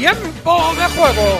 [0.00, 1.38] Tiempo de juego.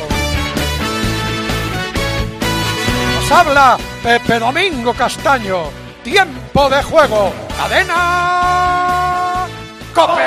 [3.14, 5.62] Nos habla Pepe Domingo Castaño.
[6.04, 7.32] Tiempo de juego.
[7.56, 9.46] Cadena.
[9.94, 10.22] Cope.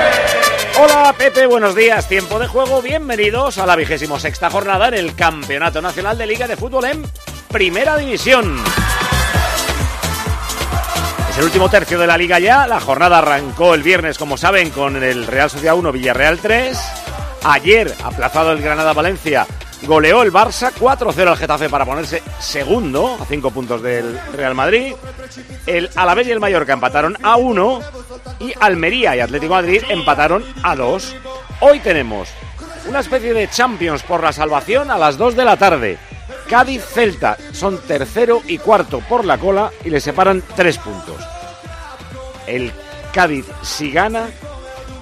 [0.80, 2.10] Hola Pepe, buenos días.
[2.10, 2.82] Tiempo de juego.
[2.82, 7.04] Bienvenidos a la vigésimo sexta jornada en el Campeonato Nacional de Liga de Fútbol en
[7.50, 8.64] Primera División.
[11.30, 12.66] Es el último tercio de la liga ya.
[12.66, 17.03] La jornada arrancó el viernes, como saben, con el Real Sociedad 1, Villarreal 3.
[17.46, 19.46] Ayer, aplazado el Granada-Valencia,
[19.84, 24.96] goleó el Barça 4-0 al Getafe para ponerse segundo, a 5 puntos del Real Madrid.
[25.66, 27.82] El Alavés y el Mallorca empataron a 1
[28.40, 31.16] y Almería y Atlético Madrid empataron a 2.
[31.60, 32.30] Hoy tenemos
[32.88, 35.98] una especie de Champions por la salvación a las 2 de la tarde.
[36.48, 41.18] Cádiz-Celta son tercero y cuarto por la cola y le separan 3 puntos.
[42.48, 42.72] El
[43.14, 44.30] Cádiz, si gana,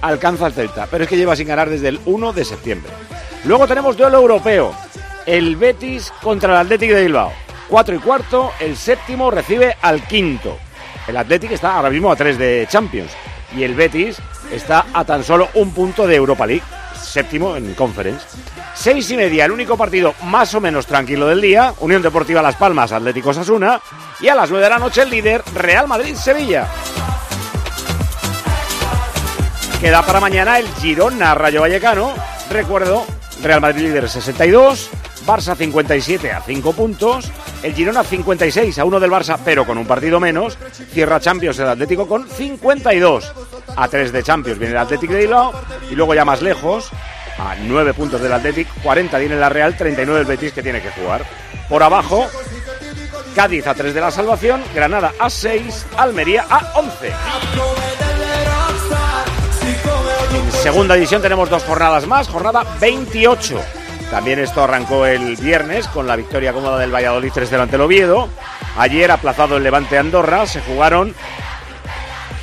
[0.02, 2.92] alcanza al Celta, pero es que lleva sin ganar desde el 1 de septiembre.
[3.44, 4.74] Luego tenemos duelo europeo.
[5.24, 7.32] El Betis contra el Atlético de Bilbao.
[7.68, 10.58] 4 y cuarto, el séptimo recibe al quinto.
[11.06, 13.10] El Atlético está ahora mismo a 3 de Champions
[13.56, 14.18] y el Betis
[14.52, 16.62] está a tan solo un punto de Europa League,
[16.94, 18.26] séptimo en Conference.
[18.74, 22.56] Seis y media, el único partido más o menos tranquilo del día, Unión Deportiva Las
[22.56, 23.80] Palmas, Atlético Sasuna,
[24.20, 26.68] y a las 9 de la noche el líder Real Madrid-Sevilla.
[29.82, 32.14] Queda para mañana el Girona Rayo Vallecano.
[32.48, 33.04] Recuerdo,
[33.42, 34.88] Real Madrid líder 62,
[35.26, 37.32] Barça 57 a 5 puntos,
[37.64, 40.56] el Girona 56 a 1 del Barça, pero con un partido menos.
[40.92, 43.32] Cierra Champions el Atlético con 52
[43.74, 44.60] a 3 de Champions.
[44.60, 45.52] Viene el Atlético de Bilbao
[45.90, 46.90] y luego ya más lejos,
[47.36, 50.92] a 9 puntos del Atlético, 40 tiene la Real, 39 el Betis que tiene que
[50.92, 51.24] jugar.
[51.68, 52.28] Por abajo,
[53.34, 58.11] Cádiz a 3 de la salvación, Granada a 6, Almería a 11.
[60.62, 63.60] Segunda división tenemos dos jornadas más, jornada 28.
[64.12, 68.28] También esto arrancó el viernes con la victoria cómoda del Valladolid 3 delante del Oviedo.
[68.78, 71.16] Ayer, aplazado el Levante Andorra, se jugaron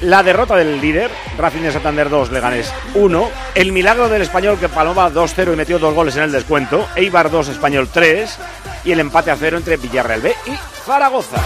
[0.01, 3.29] la derrota del líder, Racing de Santander 2, Leganés 1.
[3.55, 6.89] El milagro del español que paloma 2-0 y metió dos goles en el descuento.
[6.97, 8.37] Eibar 2, Español 3.
[8.83, 10.51] Y el empate a cero entre Villarreal B y
[10.85, 11.37] Zaragoza.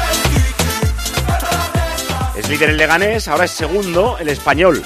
[2.36, 4.84] Es líder el Leganés, ahora es segundo el español.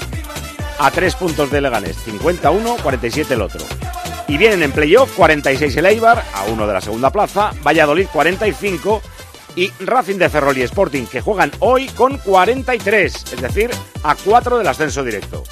[0.78, 3.60] A tres puntos de Leganés, 51, 47 el otro.
[4.28, 9.02] Y vienen en playoff 46 el Eibar, a uno de la segunda plaza, Valladolid 45
[9.56, 13.70] y Racing de Ferrol y Sporting que juegan hoy con 43, es decir,
[14.04, 15.42] a 4 del ascenso directo.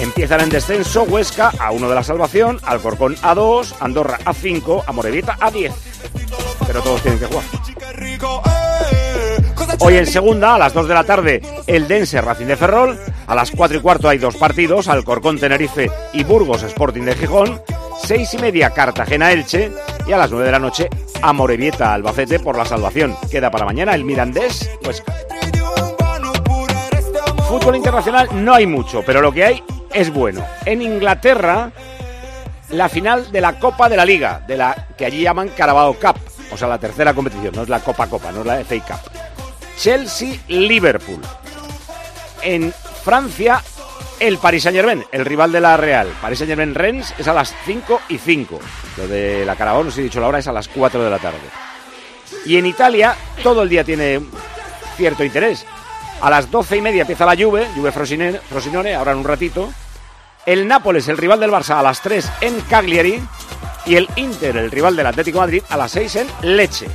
[0.00, 4.84] Empiezan en descenso Huesca a 1 de la salvación, Alcorcón a 2, Andorra a 5,
[4.86, 5.72] Amorebieta a 10.
[6.66, 7.44] Pero todos tienen que jugar.
[9.84, 12.96] Hoy en segunda, a las 2 de la tarde, el Dense Racing de Ferrol.
[13.26, 17.60] A las 4 y cuarto hay dos partidos, Alcorcón Tenerife y Burgos Sporting de Gijón.
[18.04, 19.72] 6 y media Cartagena Elche.
[20.06, 20.88] Y a las 9 de la noche,
[21.20, 23.16] Amorebieta Albacete por la salvación.
[23.28, 25.12] Queda para mañana el Mirandés Huesca.
[27.48, 30.44] Fútbol internacional no hay mucho, pero lo que hay es bueno.
[30.64, 31.72] En Inglaterra,
[32.70, 36.20] la final de la Copa de la Liga, de la que allí llaman Carabao Cup,
[36.52, 39.11] o sea, la tercera competición, no es la Copa Copa, no es la FA Cup.
[39.78, 41.20] Chelsea-Liverpool.
[42.42, 42.72] En
[43.04, 43.62] Francia,
[44.20, 46.08] el Paris Saint-Germain, el rival de la Real.
[46.20, 48.60] Paris Saint-Germain-Rennes es a las 5 y 5.
[48.98, 51.10] Lo de la Carabao, no si he dicho la hora, es a las 4 de
[51.10, 51.38] la tarde.
[52.46, 54.20] Y en Italia, todo el día tiene
[54.96, 55.64] cierto interés.
[56.20, 59.72] A las 12 y media empieza la Juve, Juve Frosinone, ahora en un ratito.
[60.46, 63.20] El Nápoles, el rival del Barça, a las 3 en Cagliari.
[63.86, 66.86] Y el Inter, el rival del Atlético Madrid, a las 6 en Leche.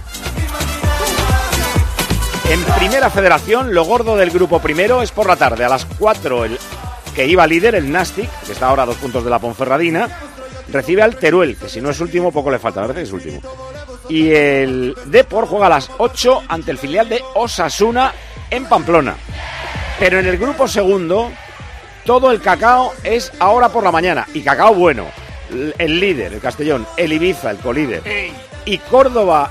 [2.50, 6.46] En Primera Federación, lo gordo del grupo primero es por la tarde, a las 4
[6.46, 6.58] el
[7.14, 10.08] que iba líder, el Nastic, que está ahora a dos puntos de la Ponferradina.
[10.72, 13.42] recibe al Teruel, que si no es último, poco le falta, parece que es último.
[14.08, 18.14] Y el Depor juega a las 8 ante el filial de Osasuna
[18.50, 19.18] en Pamplona.
[20.00, 21.30] Pero en el grupo segundo,
[22.06, 24.26] todo el cacao es ahora por la mañana.
[24.34, 25.06] Y cacao bueno.
[25.50, 28.04] El líder, el Castellón, el Ibiza, el colíder.
[28.64, 29.50] Y Córdoba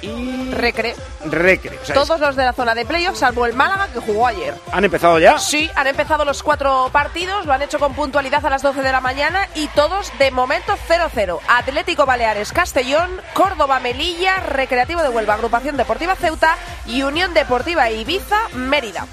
[0.00, 0.94] y Recre.
[1.30, 1.78] Recre.
[1.82, 4.54] O sea, Todos los de la zona de playoff, salvo el Málaga que jugó ayer.
[4.72, 5.38] ¿Han empezado ya?
[5.38, 8.92] Sí, han empezado los cuatro partidos, lo han hecho con puntualidad a las 12 de
[8.92, 11.38] la mañana y todos de momento 0-0.
[11.48, 16.56] Atlético Baleares Castellón, Córdoba Melilla, Recreativo de Huelva, Agrupación Deportiva Ceuta
[16.86, 19.06] y Unión Deportiva Ibiza Mérida.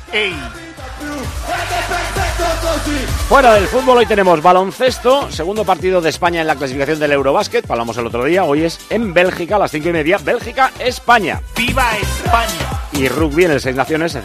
[3.27, 7.69] Fuera del fútbol, hoy tenemos baloncesto, segundo partido de España en la clasificación del Eurobásquet,
[7.69, 11.41] hablamos el otro día, hoy es en Bélgica a las cinco y media, Bélgica-España.
[11.55, 12.81] ¡Viva España!
[12.93, 14.21] Y rugby en el Seis Naciones se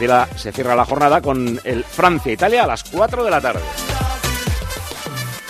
[0.52, 3.60] cierra, la jornada con el Francia-Italia a las 4 de la tarde.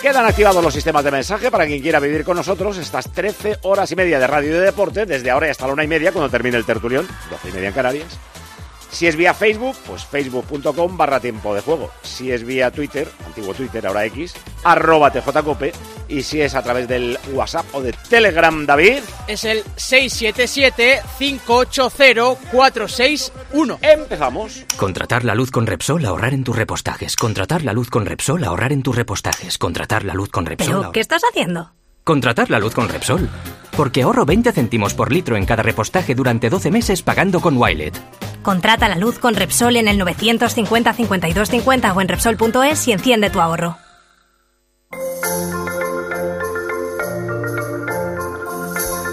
[0.01, 3.91] Quedan activados los sistemas de mensaje para quien quiera vivir con nosotros estas 13 horas
[3.91, 6.13] y media de radio y de deporte, desde ahora y hasta la una y media
[6.13, 8.19] cuando termine el tertulión, 12 y media en Canarias.
[8.91, 11.91] Si es vía Facebook, pues facebook.com barra tiempo de juego.
[12.03, 15.73] Si es vía Twitter, antiguo Twitter, ahora X, arroba tjcope.
[16.09, 19.63] Y si es a través del WhatsApp o de Telegram, David, Es el
[22.53, 23.79] 677-580-461.
[23.83, 24.65] empezamos.
[24.77, 27.17] Contratar la luz con Repsol, ahorrar en tus repostajes.
[27.17, 29.59] Contratar la luz con Repsol, ahorrar en tus repostajes.
[29.59, 30.67] Contratar la luz con Repsol.
[30.67, 31.73] ¿Pero ahorrar- qué estás haciendo?
[32.09, 33.29] Contratar la luz con Repsol.
[33.77, 38.01] Porque ahorro 20 céntimos por litro en cada repostaje durante 12 meses pagando con Wilet.
[38.43, 43.29] Contrata la luz con Repsol en el 950 52 50 o en Repsol.es y enciende
[43.29, 43.77] tu ahorro.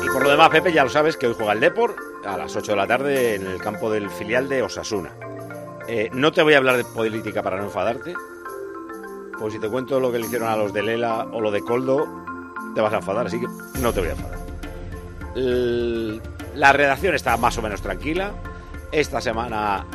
[0.01, 2.55] Y por lo demás, Pepe, ya lo sabes que hoy juega el Depor a las
[2.55, 5.11] 8 de la tarde en el campo del filial de Osasuna.
[5.89, 8.13] Eh, no te voy a hablar de política para no enfadarte,
[9.37, 11.59] pues si te cuento lo que le hicieron a los de Lela o lo de
[11.59, 12.25] Coldo,
[12.75, 13.47] te vas a enfadar, así que
[13.79, 14.39] no te voy a enfadar.
[16.55, 18.33] La redacción está más o menos tranquila.
[18.91, 19.85] Esta semana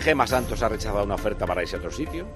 [0.00, 2.26] Gema Santos ha rechazado una oferta para irse a otro sitio.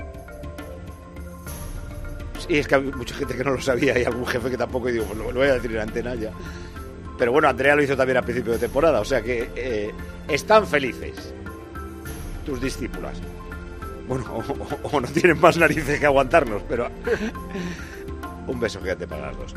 [2.49, 4.89] Y es que hay mucha gente que no lo sabía y algún jefe que tampoco,
[4.89, 6.33] y digo, lo, voy a decir en antena ya.
[7.19, 9.93] Pero bueno, Andrea lo hizo también a principio de temporada, o sea que eh,
[10.29, 11.35] están felices
[12.47, 13.19] tus discípulas.
[14.07, 14.25] Bueno,
[14.83, 16.91] o no tienen más narices que aguantarnos, pero
[18.49, 19.55] un beso gigante para las dos.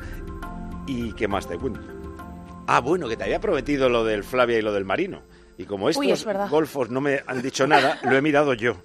[0.87, 1.79] ¿Y qué más te cuento?
[2.67, 5.23] Ah, bueno, que te había prometido lo del Flavia y lo del Marino.
[5.57, 6.49] Y como estos Uy, es verdad.
[6.49, 8.77] golfos no me han dicho nada, lo he mirado yo.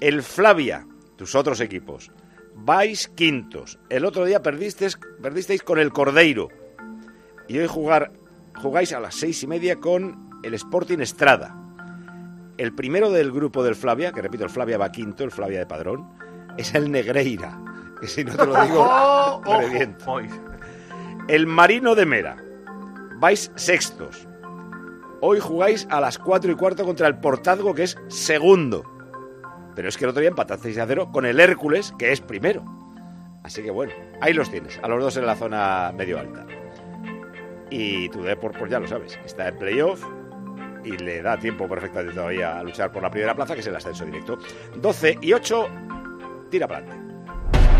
[0.00, 0.86] El Flavia,
[1.16, 2.10] tus otros equipos,
[2.54, 3.78] vais quintos.
[3.88, 6.48] El otro día perdisteis, perdisteis con el Cordeiro.
[7.48, 8.12] Y hoy jugar,
[8.56, 11.56] jugáis a las seis y media con el Sporting Estrada.
[12.58, 15.66] El primero del grupo del Flavia, que repito, el Flavia va quinto, el Flavia de
[15.66, 16.08] Padrón,
[16.58, 17.58] es el Negreira.
[18.00, 20.20] Que si no te lo digo, ¡Oh, me reviento.
[21.28, 22.36] El Marino de Mera.
[23.16, 24.26] Vais sextos.
[25.20, 28.84] Hoy jugáis a las 4 y cuarto contra el Portazgo, que es segundo.
[29.74, 32.64] Pero es que el otro día empatasteis a cero con el Hércules, que es primero.
[33.42, 36.46] Así que bueno, ahí los tienes, a los dos en la zona medio alta.
[37.70, 40.04] Y tu Depor, pues ya lo sabes, está en playoff
[40.84, 43.76] y le da tiempo perfectamente todavía a luchar por la primera plaza, que es el
[43.76, 44.38] ascenso directo.
[44.76, 45.68] 12 y 8,
[46.50, 47.09] tira para adelante.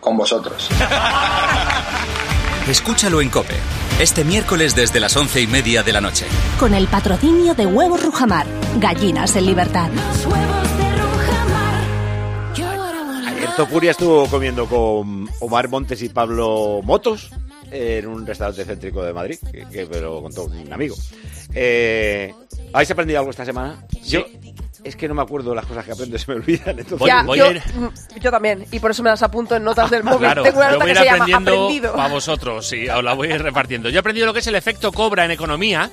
[0.00, 0.68] Con vosotros.
[2.68, 3.54] Escúchalo en Cope,
[3.98, 6.26] este miércoles desde las once y media de la noche.
[6.58, 8.46] Con el patrocinio de Huevos Rujamar,
[8.78, 9.90] gallinas en libertad.
[13.26, 17.30] Ayer Topuria estuvo comiendo con Omar Montes y Pablo Motos
[17.70, 20.96] en un restaurante céntrico de Madrid, que, que me lo contó un amigo.
[21.54, 22.32] Eh,
[22.72, 23.84] ¿Habéis aprendido algo esta semana?
[24.04, 24.24] Yo
[24.84, 26.78] es que no me acuerdo las cosas que aprendo, se me olvidan.
[26.78, 30.02] Entonces, Ya, yo, mm, yo también, y por eso me las apunto en notas del
[30.04, 30.20] móvil.
[30.20, 31.92] Claro, Tengo una yo nota voy que a se ir llama aprendiendo aprendido.
[31.94, 33.88] para vosotros, sí, os la voy a ir repartiendo.
[33.90, 35.90] Yo he aprendido lo que es el efecto cobra en economía,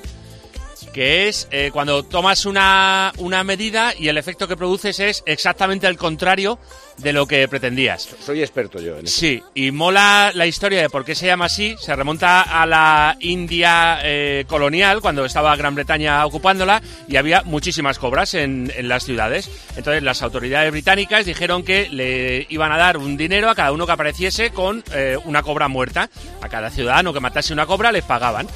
[0.98, 5.86] que es eh, cuando tomas una, una medida y el efecto que produces es exactamente
[5.86, 6.58] el contrario
[6.98, 8.10] de lo que pretendías.
[8.20, 9.16] Soy experto yo en eso.
[9.16, 11.75] Sí, y mola la historia de por qué se llama así.
[11.80, 18.00] Se remonta a la India eh, colonial, cuando estaba Gran Bretaña ocupándola, y había muchísimas
[18.00, 19.51] cobras en, en las ciudades.
[19.75, 23.86] Entonces las autoridades británicas dijeron que le iban a dar un dinero a cada uno
[23.86, 26.10] que apareciese con eh, una cobra muerta.
[26.42, 28.48] A cada ciudadano que matase una cobra les pagaban.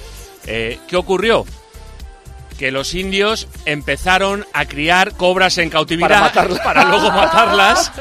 [0.48, 1.45] Eh, ¿Qué ocurrió?
[2.58, 6.60] Que los indios empezaron a criar cobras en cautividad Para matarlas.
[6.63, 7.91] para luego matarlas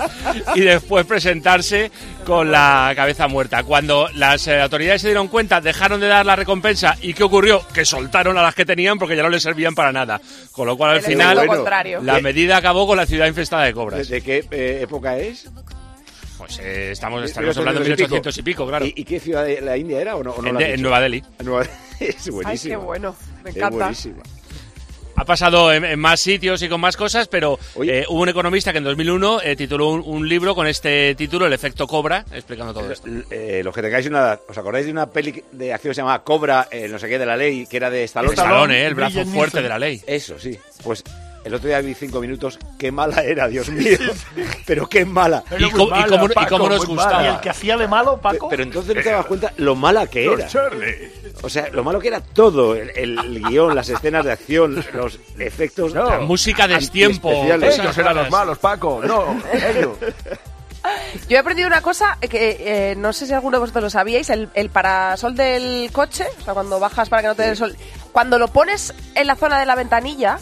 [0.54, 1.90] y después presentarse
[2.26, 3.62] con la cabeza muerta.
[3.62, 7.66] Cuando las eh, autoridades se dieron cuenta, dejaron de dar la recompensa y ¿qué ocurrió?
[7.72, 10.20] Que soltaron a las que tenían porque ya no les servían para nada.
[10.52, 12.00] Con lo cual al El final contrario.
[12.02, 14.08] la medida acabó con la ciudad infestada de cobras.
[14.08, 15.48] ¿De qué eh, época es?
[16.38, 18.86] Pues eh, estamos, estamos hablando de 1800 y pico, claro.
[18.86, 20.30] ¿Y, y qué ciudad de la India era o no?
[20.32, 20.82] o no En de- en?
[20.82, 21.22] Nueva Delhi.
[21.38, 21.66] En Nueva
[22.00, 22.50] Es buenísima.
[22.50, 23.14] Ay, qué bueno.
[23.44, 23.90] Me Es encanta.
[25.20, 28.72] Ha pasado en, en más sitios y con más cosas, pero eh, hubo un economista
[28.72, 32.72] que en 2001 eh, tituló un, un libro con este título, El efecto Cobra, explicando
[32.72, 33.06] todo esto.
[33.30, 34.38] Eh, los que tengáis una...
[34.48, 37.18] ¿Os acordáis de una peli de acción que se llamaba Cobra, eh, no sé qué,
[37.18, 38.32] de la ley, que era de Stallone?
[38.32, 40.00] Stallone, eh, el brazo fuerte de la ley.
[40.06, 40.58] Eso, sí.
[40.82, 41.04] Pues
[41.44, 42.58] el otro día vi cinco minutos.
[42.78, 43.98] Qué mala era, Dios mío.
[44.66, 45.42] Pero qué mala.
[45.50, 47.22] Era muy mala, Paco, muy mala.
[47.22, 48.48] Y el que hacía de malo, Paco.
[48.48, 50.48] Pero entonces no te das cuenta lo mala que era.
[51.42, 52.74] O sea, lo malo que era todo.
[52.74, 55.94] El, el guion, las escenas de acción, los efectos.
[55.94, 56.06] No.
[56.06, 57.28] sea, música de destiempo.
[57.30, 57.78] antiespeciales.
[57.78, 59.00] Ellos eran los malos, Paco.
[59.04, 59.96] No, ellos.
[61.28, 64.30] Yo he aprendido una cosa que eh, no sé si alguno de vosotros lo sabíais,
[64.30, 67.56] el, el parasol del coche, o sea, cuando bajas para que no te dé el
[67.56, 67.76] sol,
[68.12, 70.38] cuando lo pones en la zona de la ventanilla,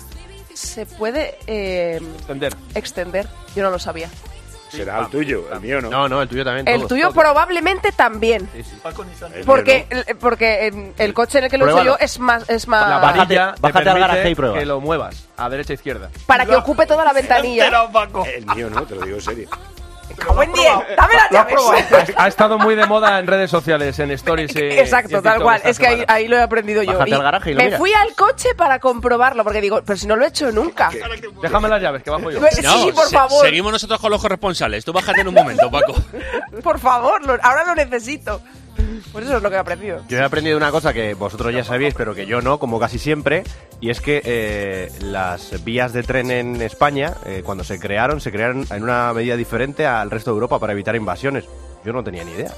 [0.59, 2.55] se puede eh, Extender.
[2.75, 3.29] extender.
[3.55, 4.09] Yo no lo sabía.
[4.71, 5.89] Será el tuyo, el mío no.
[5.89, 6.69] No, no, el tuyo también.
[6.69, 7.15] El todos, tuyo todos.
[7.15, 8.47] probablemente también.
[8.55, 11.99] El Porque, mío el, porque el, el coche en el que lo uso Pruébalo.
[11.99, 12.51] yo es más...
[12.51, 14.59] Es más La varilla te bájate al permite garaje y prueba.
[14.59, 16.11] que lo muevas a derecha e izquierda.
[16.27, 17.89] para que ocupe toda la ventanilla.
[18.37, 19.49] El mío no, te lo digo en serio.
[20.35, 21.55] Buen día, dame las llaves.
[22.17, 24.55] Ha, ha estado muy de moda en redes sociales, en stories.
[24.57, 25.61] y- y en Exacto, tal cual.
[25.65, 26.93] Es que ahí, lo he aprendido yo.
[26.93, 27.79] Bájate al garaje y lo me miras.
[27.79, 30.91] fui al coche para comprobarlo, porque digo, pero si no lo he hecho nunca.
[31.43, 32.41] Déjame las llaves, que bajo yo.
[32.51, 33.45] Sí, por se- favor.
[33.45, 34.85] Seguimos nosotros con los corresponsales.
[34.85, 35.95] Tú bájate en un momento, Paco.
[36.63, 38.41] Por favor, lo- ahora lo necesito.
[39.13, 40.01] Pues eso es lo que he aprendido.
[40.09, 42.99] Yo he aprendido una cosa que vosotros ya sabéis, pero que yo no, como casi
[42.99, 43.45] siempre,
[43.81, 48.31] y es que eh, las vías de tren en España, eh, cuando se crearon, se
[48.33, 51.45] crearon en una medida diferente al resto de Europa para evitar invasiones.
[51.85, 52.53] Yo no tenía ni idea.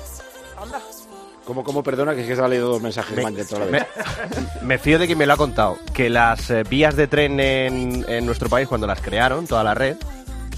[1.44, 3.66] ¿Cómo, cómo perdona que es que estaba leyendo dos mensajes Me- man dentro a la
[3.66, 3.87] me, vez?
[4.62, 8.04] me fío de quien me lo ha contado, que las eh, vías de tren en,
[8.09, 9.97] en nuestro país, cuando las crearon, toda la red,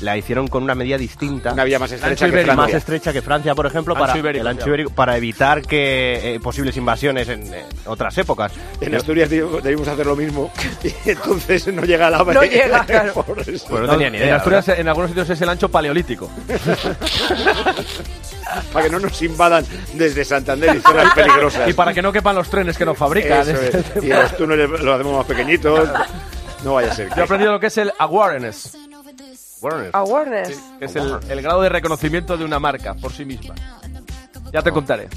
[0.03, 1.53] la hicieron con una medida distinta.
[1.53, 2.33] Una vía más estrecha que.
[2.33, 2.55] Francia.
[2.55, 4.69] Más estrecha que Francia, por ejemplo, Ancho para, ibérico, el ancho ya.
[4.69, 8.53] ibérico, para evitar que eh, posibles invasiones en, en otras épocas.
[8.81, 10.51] En Asturias debimos hacer lo mismo
[10.83, 13.15] y entonces no llega la No llega, claro.
[13.15, 13.67] Por eso.
[13.69, 14.29] Pues no tenía ni idea.
[14.29, 14.81] En Asturias, ¿verdad?
[14.81, 16.31] en algunos sitios es el ancho paleolítico.
[18.73, 21.69] Para que no nos invadan desde Santander y zonas peligrosas.
[21.69, 23.49] Y para que no quepan los trenes que nos fabrican.
[23.49, 24.03] Es.
[24.03, 25.89] Y los túneles los hacemos más pequeñitos.
[26.65, 27.09] No vaya a ser.
[27.11, 28.77] Yo he aprendido lo que es el awareness,
[29.93, 30.61] Awareness.
[30.79, 33.55] que es el, el grado de reconocimiento de una marca por sí misma.
[34.53, 35.09] Ya te contaré.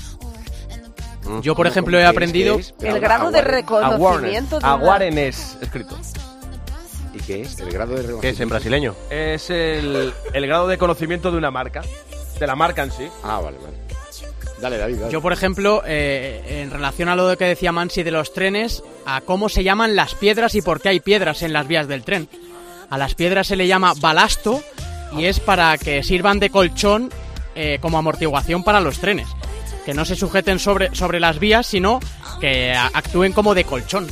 [1.41, 2.59] Yo, por ejemplo, he aprendido...
[2.81, 5.97] El grado de reconocimiento de una- Awareness, escrito.
[7.13, 7.59] ¿Y qué es?
[7.59, 8.93] El grado de ¿Qué es en brasileño?
[9.09, 11.81] Es el, el grado de conocimiento de una marca.
[12.39, 13.07] De la marca en sí.
[13.23, 13.77] Ah, vale, vale.
[14.61, 15.11] Dale, David, dale.
[15.11, 19.21] Yo, por ejemplo, eh, en relación a lo que decía Mansi de los trenes, a
[19.21, 22.29] cómo se llaman las piedras y por qué hay piedras en las vías del tren.
[22.89, 24.61] A las piedras se le llama balasto
[25.17, 27.11] y es para que sirvan de colchón
[27.55, 29.27] eh, como amortiguación para los trenes.
[29.85, 31.99] Que no se sujeten sobre, sobre las vías, sino
[32.41, 34.07] que actúen como de colchón.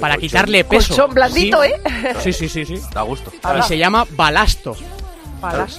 [0.00, 0.20] Para colchón.
[0.20, 0.88] quitarle peso.
[0.88, 1.70] Colchón blandito, Sí.
[1.70, 2.14] ¿eh?
[2.22, 2.80] Sí, sí, sí, sí.
[2.92, 3.32] Da gusto.
[3.58, 4.76] Y se llama balasto.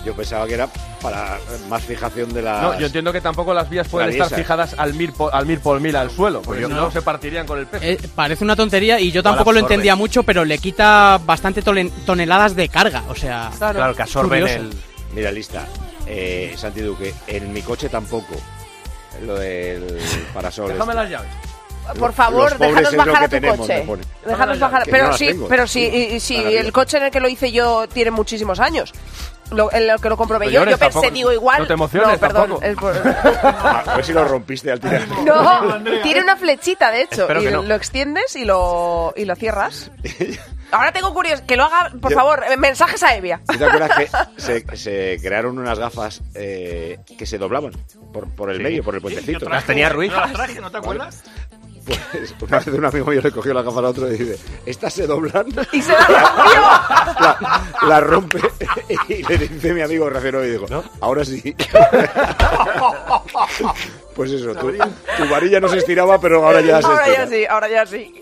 [0.06, 0.68] Yo pensaba que era
[1.02, 1.38] para
[1.70, 2.62] más fijación de la.
[2.62, 5.60] No, yo entiendo que tampoco las vías pueden estar fijadas al mil, por, al mil
[5.60, 6.82] por mil al suelo, porque Pues no.
[6.82, 7.84] no se partirían con el peso.
[7.86, 12.56] Eh, parece una tontería y yo tampoco lo entendía mucho, pero le quita bastante toneladas
[12.56, 13.04] de carga.
[13.10, 14.62] O sea, Claro, que absorben curioso.
[14.62, 14.74] el...
[15.14, 15.66] Mira, lista.
[16.06, 18.36] Eh, Santi Duque, en mi coche tampoco.
[19.26, 20.00] Lo del
[20.34, 20.70] parasol.
[20.72, 21.04] Déjame este.
[21.04, 21.30] las llaves.
[21.98, 23.86] Por favor, déjanos bajar a tu tenemos, coche.
[24.26, 24.86] Déjanos bajar.
[24.86, 25.48] No Pero las sí, tengo.
[25.48, 28.60] pero sí, y- y la el coche en el que lo hice yo tiene muchísimos
[28.60, 28.92] años.
[29.52, 31.14] Lo, en lo que lo comprobé No yo, llores, yo pensé, tampoco.
[31.16, 31.60] digo, igual.
[31.62, 32.60] No te emociones, No, perdón.
[32.60, 32.82] tampoco.
[32.82, 33.02] por-
[33.44, 35.08] Ah, a ver si lo rompiste al tirar.
[35.24, 37.62] No, tiene una flechita, de hecho, Espero y que no.
[37.64, 39.90] lo extiendes y lo, y lo cierras.
[40.72, 43.40] Ahora tengo curiosidad, que lo haga, por Yo- favor, eh, mensajes a Evia.
[43.48, 44.10] ¿Tú ¿Te acuerdas que
[44.42, 47.72] se, se crearon unas gafas eh, que se doblaban
[48.12, 49.48] por, por el medio, por el puentecito?
[49.48, 50.12] Las tenía Ruiz.
[50.12, 50.60] ¿No las traje?
[50.60, 51.24] ¿No te acuerdas?
[51.88, 54.94] Pues una vez un amigo mío le cogió la gafa al otro y dice, estas
[54.94, 55.48] se doblan.
[55.72, 56.00] Y se la
[57.20, 58.40] la, la rompe
[59.08, 60.66] y le dice mi amigo refiero y digo,
[61.00, 61.56] ahora sí.
[64.18, 67.24] pues eso, tu, tu varilla no se estiraba, pero ahora ya se Ahora estira.
[67.24, 68.14] ya sí, ahora ya sí.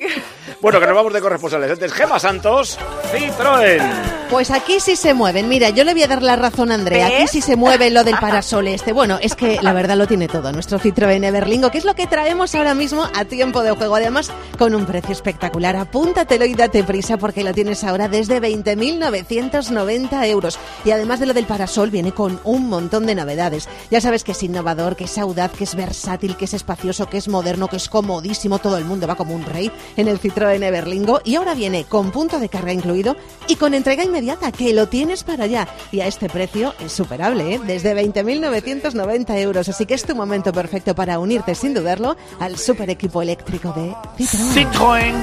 [0.61, 1.71] Bueno, que nos vamos de corresponsales.
[1.71, 2.77] Antes, Gema Santos,
[3.11, 3.81] Citroën.
[4.29, 5.47] Pues aquí sí se mueven.
[5.47, 7.07] Mira, yo le voy a dar la razón a Andrea.
[7.07, 8.91] Aquí sí se mueve lo del parasol este.
[8.91, 10.51] Bueno, es que la verdad lo tiene todo.
[10.51, 13.95] Nuestro Citroën Everlingo, que es lo que traemos ahora mismo a tiempo de juego.
[13.95, 15.75] Además, con un precio espectacular.
[15.75, 20.57] Apúntatelo y date prisa porque lo tienes ahora desde 20.990 euros.
[20.83, 23.67] Y además de lo del parasol, viene con un montón de novedades.
[23.91, 27.17] Ya sabes que es innovador, que es audaz, que es versátil, que es espacioso, que
[27.17, 28.57] es moderno, que es comodísimo.
[28.57, 31.21] Todo el mundo va como un rey en el Citroën Everlingo.
[31.23, 33.15] Y ahora viene con punto de carga incluido
[33.47, 35.67] y con entrega inmediata, que lo tienes para allá.
[35.91, 37.61] Y a este precio es superable, ¿eh?
[37.65, 39.69] desde 20.990 euros.
[39.69, 43.93] Así que es tu momento perfecto para unirte, sin dudarlo, al super equipo eléctrico de
[44.17, 44.55] Citroën.
[44.55, 45.15] Citroën.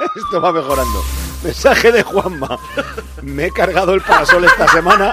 [0.16, 1.29] Esto va mejorando.
[1.42, 2.58] Mensaje de Juanma.
[3.22, 5.12] Me he cargado el parasol esta semana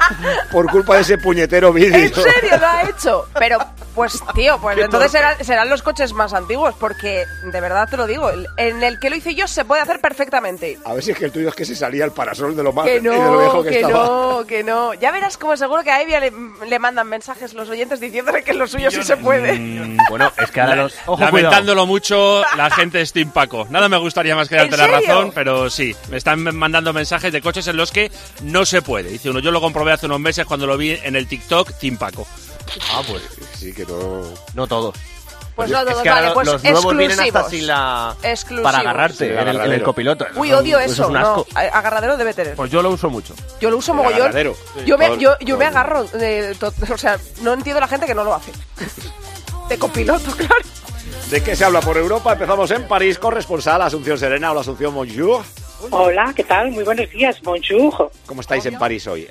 [0.51, 1.95] por culpa de ese puñetero vídeo.
[1.97, 3.27] ¿En serio lo ha hecho?
[3.39, 3.57] Pero,
[3.95, 8.07] pues, tío, pues entonces serán, serán los coches más antiguos, porque, de verdad te lo
[8.07, 10.77] digo, el- en el que lo hice yo se puede hacer perfectamente.
[10.85, 12.71] A ver si es que el tuyo es que se salía el parasol de lo
[12.73, 14.03] más Que y de lo viejo no, que, que estaba.
[14.05, 14.93] no, que no.
[14.95, 16.31] Ya verás como seguro que a Evia le,
[16.67, 19.97] le mandan mensajes los oyentes diciéndole que lo suyo sí se puede.
[20.09, 20.93] Bueno, es que ahora los...
[21.05, 23.65] Ojo, Lamentándolo mucho, la gente es Team Paco.
[23.69, 27.31] Nada me gustaría más que darte ¿En la razón, pero sí, me están mandando mensajes
[27.31, 28.11] de coches en los que
[28.43, 29.09] no se puede.
[29.09, 31.97] Dice uno, yo lo comprobé hace unos meses cuando lo vi en el TikTok Team
[31.97, 32.27] Paco.
[32.93, 33.23] Ah, pues
[33.57, 34.21] sí, que no...
[34.53, 34.95] No todos.
[35.55, 37.51] Pues no, es todos, que ahora vale, pues los nuevos vienen hasta exclusivos.
[37.51, 38.15] sin la...
[38.21, 38.63] Exclusivos.
[38.71, 39.85] Para agarrarte Sí, en, el, en el agarradero.
[39.85, 40.25] copiloto.
[40.35, 41.03] Uy, odio eso eso.
[41.03, 41.47] es un no, asco.
[41.55, 42.55] agarradero debe tener.
[42.55, 43.33] Pues yo lo uso mucho.
[43.59, 44.21] Yo lo uso El mogollón.
[44.21, 44.55] agarradero.
[44.85, 46.03] Yo me, Todo- yo, yo me agarro.
[46.03, 48.51] de to- o sea, no entiendo la gente que no lo hace.
[49.69, 50.55] De copiloto, claro.
[51.29, 52.33] ¿De qué se habla por Europa?
[52.33, 54.51] Empezamos en París, corresponsal Asunción Serena.
[54.51, 55.43] Hola Asunción, bonjour.
[55.91, 56.71] Hola, ¿qué tal?
[56.71, 58.11] Muy buenos días, bonjour.
[58.25, 59.27] ¿Cómo estáis en París hoy?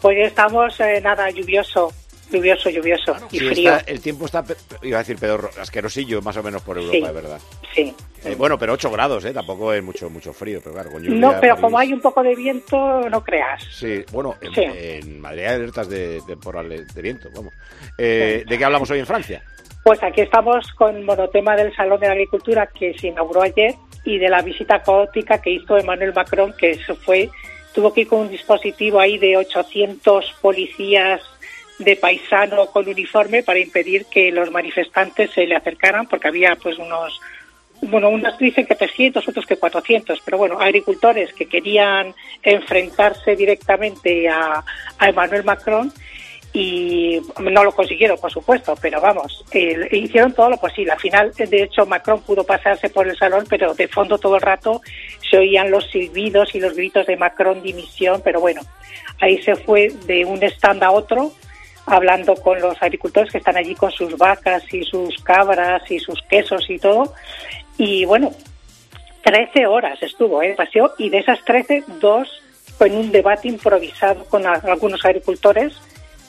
[0.00, 1.92] Pues estamos, eh, nada, lluvioso,
[2.30, 3.76] lluvioso, lluvioso y Sí, frío.
[3.76, 4.44] está- el tiempo está,
[4.82, 7.04] iba a decir pedorro, asquerosillo más o menos por Europa, Sí.
[7.04, 7.40] es verdad.
[7.74, 7.94] Sí.
[8.24, 9.32] Eh, bueno, pero 8 grados, ¿eh?
[9.32, 12.00] Tampoco es mucho mucho frío, pero claro, con lluvia, No, pero París- como hay un
[12.00, 13.64] poco de viento, no creas.
[13.72, 14.62] Sí, bueno, en, Sí.
[14.64, 17.52] en Madrid hay alertas de temporales de viento, vamos.
[17.98, 19.42] Eh, ¿De qué hablamos hoy en Francia?
[19.82, 23.74] Pues aquí estamos con el monotema del Salón de la Agricultura que se inauguró ayer
[24.04, 27.30] y de la visita caótica que hizo Emmanuel Macron, que eso fue,
[27.74, 31.22] tuvo que ir con un dispositivo ahí de 800 policías
[31.78, 36.78] de paisano con uniforme para impedir que los manifestantes se le acercaran, porque había pues
[36.78, 37.18] unos,
[37.80, 44.28] bueno, unos dicen que 300, otros que 400, pero bueno, agricultores que querían enfrentarse directamente
[44.28, 44.62] a,
[44.98, 45.90] a Emmanuel Macron
[46.52, 50.92] y no lo consiguieron, por supuesto, pero vamos, eh, hicieron todo lo posible.
[50.92, 54.42] Al final, de hecho, Macron pudo pasarse por el salón, pero de fondo todo el
[54.42, 54.80] rato
[55.30, 58.62] se oían los silbidos y los gritos de Macron dimisión, pero bueno,
[59.20, 61.32] ahí se fue de un stand a otro
[61.86, 66.20] hablando con los agricultores que están allí con sus vacas y sus cabras y sus
[66.22, 67.14] quesos y todo.
[67.78, 68.32] Y bueno,
[69.22, 70.54] 13 horas estuvo, ¿eh?
[70.56, 72.28] Paseo, y de esas 13, dos
[72.80, 75.74] en un debate improvisado con algunos agricultores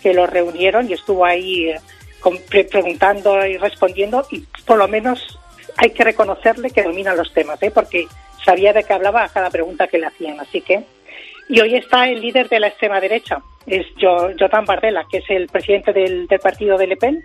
[0.01, 1.79] que los reunieron y estuvo ahí eh,
[2.19, 5.39] con- pre- preguntando y respondiendo y por lo menos
[5.77, 7.71] hay que reconocerle que domina los temas, ¿eh?
[7.71, 8.05] porque
[8.43, 10.39] sabía de qué hablaba a cada pregunta que le hacían.
[10.39, 10.83] Así que
[11.49, 15.29] y hoy está el líder de la extrema derecha, es Jo- Jotan Bardella, que es
[15.29, 17.23] el presidente del, del partido de Le Pen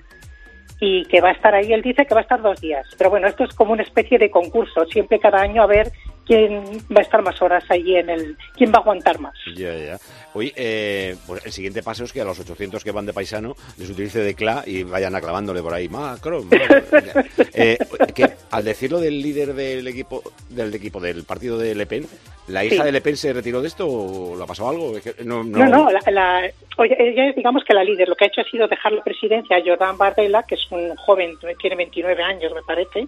[0.81, 1.73] y que va a estar ahí.
[1.73, 2.87] Él dice que va a estar dos días.
[2.99, 5.91] Pero bueno, esto es como una especie de concurso, siempre cada año a ver
[6.27, 9.35] quién va a estar más horas allí en el, quién va a aguantar más.
[9.55, 9.99] Ya, ya.
[10.35, 13.55] Oye, eh, pues el siguiente paso es que a los 800 que van de paisano
[13.79, 15.89] les utilice de cla y vayan aclamándole por ahí.
[15.89, 16.47] Macron.
[16.49, 16.85] Macron.
[17.55, 17.79] eh,
[18.15, 22.07] que al decirlo del líder del equipo del equipo del partido de Le Pen,
[22.49, 22.83] ¿la hija Sí.
[22.83, 24.97] de Le Pen se retiró de esto o le ha pasado algo?
[24.97, 28.09] Es que no, no- No, no, la, la- oye, ella es, digamos que la líder.
[28.09, 30.95] Lo que ha hecho ha sido dejar la presidencia a Jordan Bardella, que es un
[30.97, 33.07] joven, tiene 29 años, me parece,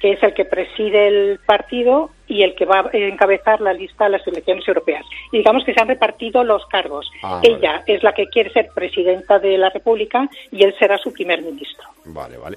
[0.00, 4.04] que es el que preside el partido y el que va a encabezar la lista
[4.04, 5.04] de las elecciones europeas.
[5.32, 7.10] Y digamos que se han repartido los cargos.
[7.24, 11.12] Ah, ella es la que quiere ser presidenta de la República y él será su
[11.12, 11.88] primer ministro.
[12.04, 12.56] Vale, vale.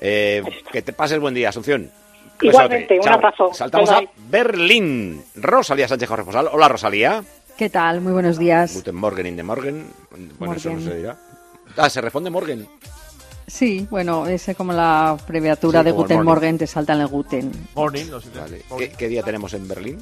[0.00, 1.90] Eh, que te pases buen día, Asunción.
[2.40, 3.52] Igualmente, un abrazo.
[3.52, 4.06] Saltamos Bye, bye.
[4.06, 5.22] a Berlín.
[5.34, 6.48] Rosalía Sánchez corresponsal.
[6.52, 7.22] Hola, Rosalía.
[7.58, 8.00] ¿Qué tal?
[8.00, 8.74] Muy buenos días.
[8.74, 9.86] Guten Morgen in the Morgen.
[10.38, 11.18] Bueno, eso no se dirá.
[11.76, 12.66] Ah, se responde Morgen.
[13.50, 16.28] Sí, bueno, es como la abreviatura Sí, de Guten morning.
[16.30, 17.50] Morgen, te salta en el Guten.
[17.74, 18.28] Morning, no sé.
[18.38, 18.62] Vale.
[18.78, 19.98] ¿Qué, qué día tenemos en Berlín?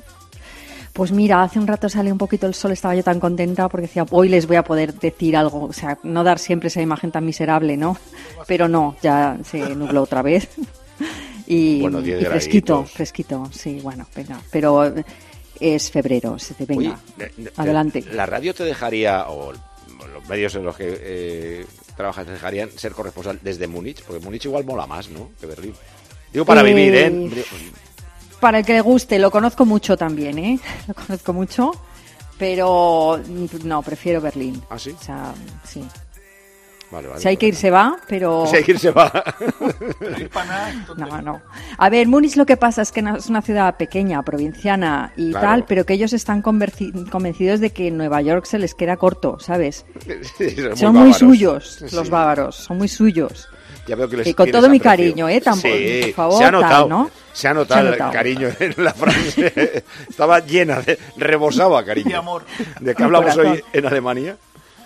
[0.93, 3.87] Pues mira, hace un rato sale un poquito el sol, estaba yo tan contenta porque
[3.87, 7.13] decía, hoy les voy a poder decir algo, o sea, no dar siempre esa imagen
[7.13, 7.97] tan miserable, ¿no?
[8.47, 10.49] Pero no, ya se nubló otra vez.
[11.51, 14.93] Y, Bueno, 10 y fresquito, fresquito, sí, bueno, venga, pero
[15.59, 18.05] es febrero, se te venga, Oye, ne- ne- adelante.
[18.13, 21.67] ¿La radio te dejaría, o los medios en los que eh,
[21.99, 24.03] trabajas te dejarían ser corresponsal desde Múnich?
[24.03, 25.31] Porque Múnich igual mola más, ¿no?
[25.39, 25.75] Que Berlín.
[26.33, 27.45] Digo, para Eh, vivir, ¿eh?
[28.41, 30.59] Para el que le guste, lo conozco mucho también, ¿eh?
[30.89, 31.73] Lo conozco mucho,
[32.39, 34.63] pero mm, no, prefiero Berlín.
[34.71, 34.95] ¿Ah, sí?
[34.99, 35.35] O sea,
[35.65, 35.85] sí.
[36.91, 37.21] Vale, vale.
[37.21, 38.47] Si hay que ir, se va, pero...
[38.47, 39.13] Si hay que ir, se va.
[40.97, 41.43] No, no.
[41.77, 45.47] A ver, Múnich lo que pasa es que es una ciudad pequeña, provinciana y Claro.
[45.47, 49.85] tal, pero que ellos están convencidos de que Nueva York se les queda corto, ¿sabes?
[50.77, 52.11] Son muy, suyos los Sí.
[52.11, 53.49] bávaros, son muy suyos.
[53.87, 54.85] Ya veo que les Y con todo mi aprecio.
[54.91, 55.41] cariño, ¿eh?
[55.41, 57.11] Tampoco, Sí, por favor, se ha tal, notado, ¿no?
[57.33, 59.85] se ha notado, Se ha el cariño en la frase.
[60.09, 62.11] Estaba llena de, rebosaba cariño.
[62.11, 62.45] De amor.
[62.81, 64.37] ¿De qué hablamos hoy en Alemania?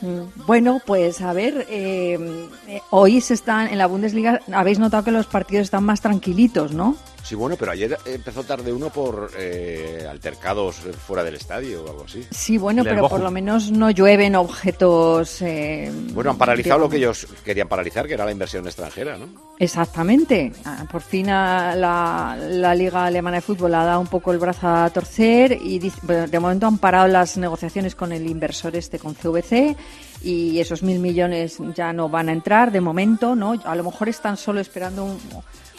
[0.03, 2.19] Mm, Bueno, pues a ver, eh,
[2.67, 6.73] eh, hoy se están en la Bundesliga, habéis notado que los partidos están más tranquilitos,
[6.73, 6.97] ¿no?
[7.25, 12.05] Sí, bueno, pero ayer empezó tarde uno por eh, altercados fuera del estadio o algo
[12.05, 12.27] así.
[12.31, 15.41] Sí, bueno, pero por lo menos no llueven objetos.
[15.41, 19.29] eh, Bueno, han paralizado lo que ellos querían paralizar, que era la inversión extranjera, ¿no?
[19.59, 20.53] Exactamente.
[20.65, 24.39] Ah, Por fin a la, la Liga Alemana de Fútbol ha dado un poco el
[24.39, 28.75] brazo a torcer y dice- bueno, de momento han parado las negociaciones con el inversor
[28.77, 29.77] este, con CVC,
[30.25, 33.55] y esos mil millones ya no van a entrar de momento, ¿no?
[33.65, 35.19] A lo mejor están solo esperando un,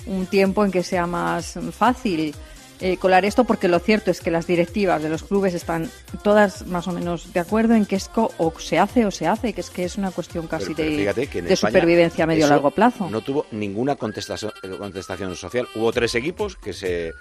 [0.06, 2.34] un tiempo en que sea más fácil
[2.80, 5.90] eh, colar esto, porque lo cierto es que las directivas de los clubes están
[6.22, 9.54] todas más o menos de acuerdo en que esto o se hace o se hace,
[9.54, 12.72] que es que es una cuestión casi Pero- pero de, de supervivencia a medio largo
[12.72, 13.10] plazo.
[13.10, 15.68] No tuvo ninguna contestación, contestación social.
[15.76, 17.14] Hubo tres equipos que se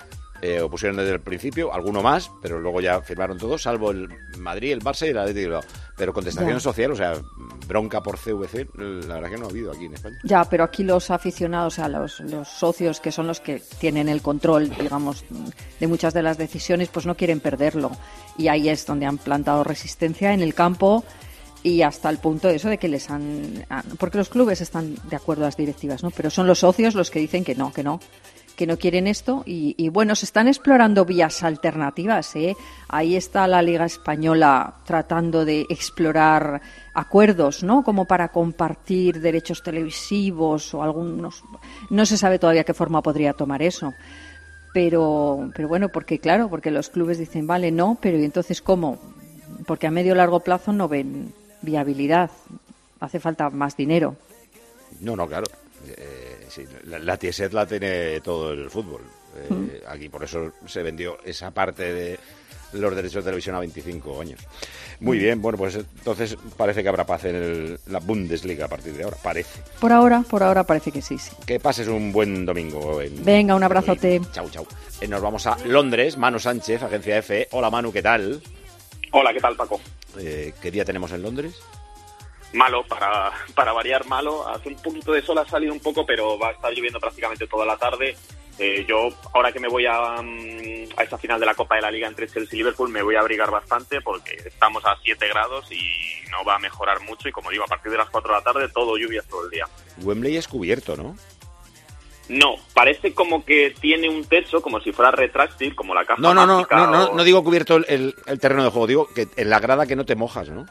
[0.42, 4.72] eh, opusieron desde el principio, alguno más, pero luego ya firmaron todos, salvo el Madrid,
[4.72, 5.62] el Barça y el Atlético de Bilbao.
[5.96, 6.60] Pero contestación Ya.
[6.60, 7.14] social, o sea,
[7.68, 10.18] bronca por CVC, la verdad que no ha habido aquí en España.
[10.24, 14.08] Ya, pero aquí los aficionados, o sea, los, los socios que son los que tienen
[14.08, 15.24] el control, digamos,
[15.78, 17.92] de muchas de las decisiones, pues no quieren perderlo.
[18.36, 21.04] Y ahí es donde han plantado resistencia en el campo
[21.62, 23.64] y hasta el punto de eso de que les han-
[23.98, 26.10] Porque los clubes están de acuerdo a las directivas, ¿no?
[26.10, 28.00] Pero son los socios los que dicen que no, que no
[28.62, 32.36] que no quieren esto y, bueno, se están explorando vías alternativas.
[32.36, 32.54] ¿eh?
[32.86, 36.62] Ahí está la Liga Española tratando de explorar
[36.94, 37.82] acuerdos, ¿no?
[37.82, 41.42] Como para compartir derechos televisivos o algunos.
[41.90, 43.94] No se sabe todavía qué forma podría tomar eso.
[44.72, 48.96] Pero, pero bueno, porque claro, porque los clubes dicen, vale, no, pero ¿y entonces cómo?
[49.66, 52.30] Porque a medio largo plazo no ven viabilidad.
[53.00, 54.14] Hace falta más dinero.
[55.00, 55.46] No, no, claro.
[55.84, 56.21] Eh,
[56.54, 59.02] sí, la, la TSET la tiene todo el fútbol.
[59.36, 59.68] Eh, Mm.
[59.88, 62.18] Aquí por eso se vendió esa parte de
[62.74, 64.40] los derechos de televisión a 25 años.
[65.00, 65.20] Muy Mm.
[65.20, 69.04] bien, bueno, pues entonces parece que habrá paz en el- la Bundesliga a partir de
[69.04, 69.60] ahora, parece.
[69.80, 71.30] Por ahora, por ahora parece que sí, sí.
[71.46, 73.00] Que pases un buen domingo.
[73.02, 74.20] En Venga, un abrazote.
[74.32, 74.66] Chau, chau.
[75.00, 77.48] Eh, nos vamos a Londres, Manu Sánchez, agencia EFE.
[77.52, 78.40] Hola Manu, ¿qué tal?
[79.12, 79.80] Hola, ¿qué tal, Paco?
[80.18, 81.54] Eh, ¿Qué día tenemos en Londres?
[82.52, 84.46] Malo, para, para variar malo.
[84.48, 87.46] Hace un poquito de sol, ha salido un poco, pero va a estar lloviendo prácticamente
[87.46, 88.16] toda la tarde.
[88.58, 91.80] Eh, yo, ahora que me voy a, mm, a esta final de la Copa de
[91.82, 95.26] la Liga entre Chelsea y Liverpool, me voy a abrigar bastante porque estamos a 7
[95.28, 95.80] grados y
[96.30, 97.28] no va a mejorar mucho.
[97.28, 99.50] Y como digo, a partir de las 4 de la tarde, todo lluvias todo el
[99.50, 99.66] día.
[100.02, 101.16] Wembley es cubierto, ¿no?
[102.28, 106.32] No, parece como que tiene un techo, como si fuera retráctil, como la caja No,
[106.32, 109.50] no, no, no, no, digo cubierto el, el- el terreno de juego, digo que en
[109.50, 110.66] la grada que no te mojas, ¿no?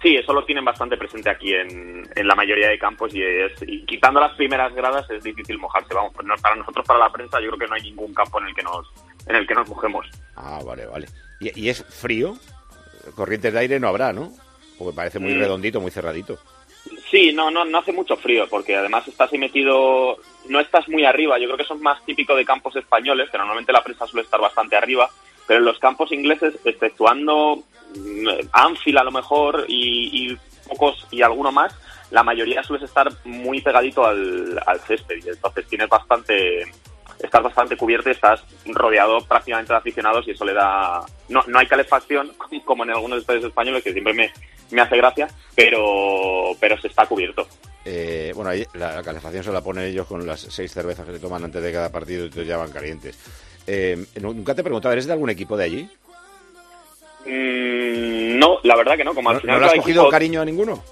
[0.00, 3.52] Sí, eso lo tienen bastante presente aquí en, en la mayoría de campos y, es,
[3.66, 5.92] y quitando las primeras gradas es difícil mojarse.
[5.92, 8.38] Vamos, pues no- para nosotros, para la prensa, yo creo que no hay ningún campo
[8.40, 8.86] en el que nos,
[9.26, 10.06] en el que nos mojemos.
[10.36, 11.06] Ah, vale, vale.
[11.40, 12.34] ¿Y, y es frío?
[13.16, 14.30] Corrientes de aire no habrá, ¿no?
[14.78, 15.38] Porque parece muy Mm.
[15.40, 16.38] redondito, muy cerradito.
[17.10, 20.16] Sí, no, no, no hace mucho frío porque además estás ahí metido,
[20.48, 21.38] no estás muy arriba.
[21.38, 24.24] Yo creo que eso es más típico de campos españoles, que normalmente la prensa suele
[24.24, 25.10] estar bastante arriba,
[25.48, 27.64] pero en los campos ingleses, exceptuando
[27.96, 31.74] mm, Anfield a lo mejor y, y pocos y alguno más,
[32.10, 36.62] la mayoría suele estar muy pegadito al, al césped y entonces tienes bastante
[37.18, 41.58] estás bastante cubierto y estás rodeado prácticamente de aficionados y eso le da no, no
[41.58, 42.32] hay calefacción
[42.64, 44.30] como en algunos estadios españoles que siempre me,
[44.70, 47.46] me hace gracia pero pero se está cubierto
[47.84, 51.20] Eh, bueno, ahí la, calefacción se la ponen ellos con las seis cervezas que se
[51.20, 53.16] toman antes de cada partido y entonces ya van calientes.
[53.70, 55.88] Eh, nunca te he preguntado, ¿eres de algún equipo de allí?
[57.26, 60.10] Mm, no la verdad que no como al ¿No, final ¿no le has cogido equipo-
[60.10, 60.82] cariño a ninguno?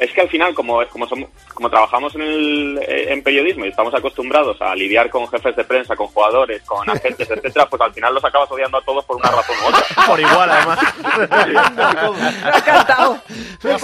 [0.00, 3.68] Es que al final, como, como, somos, como trabajamos en, el, eh, en periodismo y
[3.68, 7.92] estamos acostumbrados a lidiar con jefes de prensa, con jugadores, con agentes, etcétera, pues al
[7.92, 9.80] final los acabas odiando a todos por una razón u otra.
[10.06, 10.78] Por igual, además.
[11.22, 13.22] Me ha encantado.
[13.62, 13.76] Me,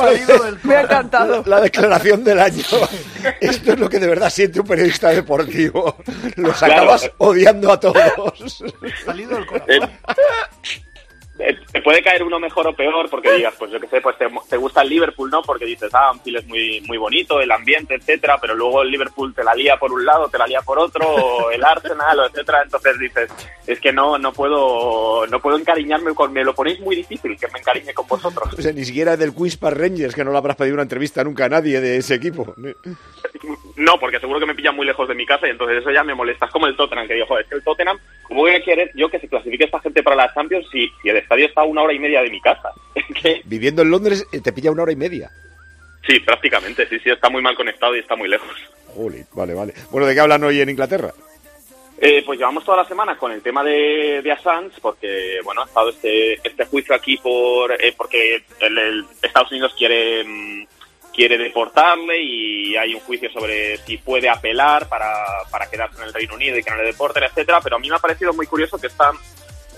[0.65, 1.43] Me ha encantado.
[1.47, 2.63] La declaración del año.
[3.41, 5.97] Esto es lo que de verdad siente un periodista deportivo.
[6.37, 6.73] Los Claro.
[6.75, 8.65] acabas odiando a todos.
[9.05, 10.83] Salido del Eh, eh,
[11.37, 14.27] te puede caer uno mejor o peor porque digas, pues yo qué sé, pues te,
[14.49, 15.43] te gusta el Liverpool, ¿no?
[15.43, 19.35] Porque dices, ah, Anfield es muy, muy bonito, el ambiente, etcétera, pero luego el Liverpool
[19.35, 22.27] te la lía por un lado, te la lía por otro, o el Arsenal, o
[22.27, 23.31] etcétera, entonces dices,
[23.67, 27.49] es que no, no puedo, no puedo encariñarme con, me lo ponéis muy difícil que
[27.49, 28.55] me encariñe con vosotros.
[28.57, 31.23] O sea, ni siquiera del Queen's Park Rangers, que no le habrás pedido una entrevista
[31.23, 32.55] nunca a nadie de ese equipo.
[33.77, 36.03] No, porque seguro que me pillan muy lejos de mi casa y entonces eso ya
[36.03, 36.47] me molesta.
[36.47, 38.91] Es como el Tottenham, que digo, joder, es que el Tottenham, ¿cómo voy a querer
[38.95, 41.65] yo que se clasifique esta gente para la Champions si, si el estadio está a
[41.65, 42.71] una hora y media de mi casa?
[43.45, 45.31] Viviendo en Londres eh, te pilla una hora y media.
[46.07, 48.57] sí, prácticamente, sí, sí, está muy mal conectado y está muy lejos.
[48.95, 49.75] Jolín, vale, vale.
[49.91, 51.13] Bueno, ¿de qué hablan hoy en Inglaterra?
[51.99, 55.65] Eh, pues llevamos toda la semana con el tema de, de Assange, porque bueno, ha
[55.65, 60.67] estado este, este juicio aquí por eh, porque el, el Estados Unidos quiere mm,
[61.17, 65.11] quiere deportarle y hay un juicio sobre si puede apelar para,
[65.51, 67.61] para quedarse en el Reino Unido y que no le deporten, etcétera.
[67.63, 69.13] Pero a mí me ha parecido muy curioso que esta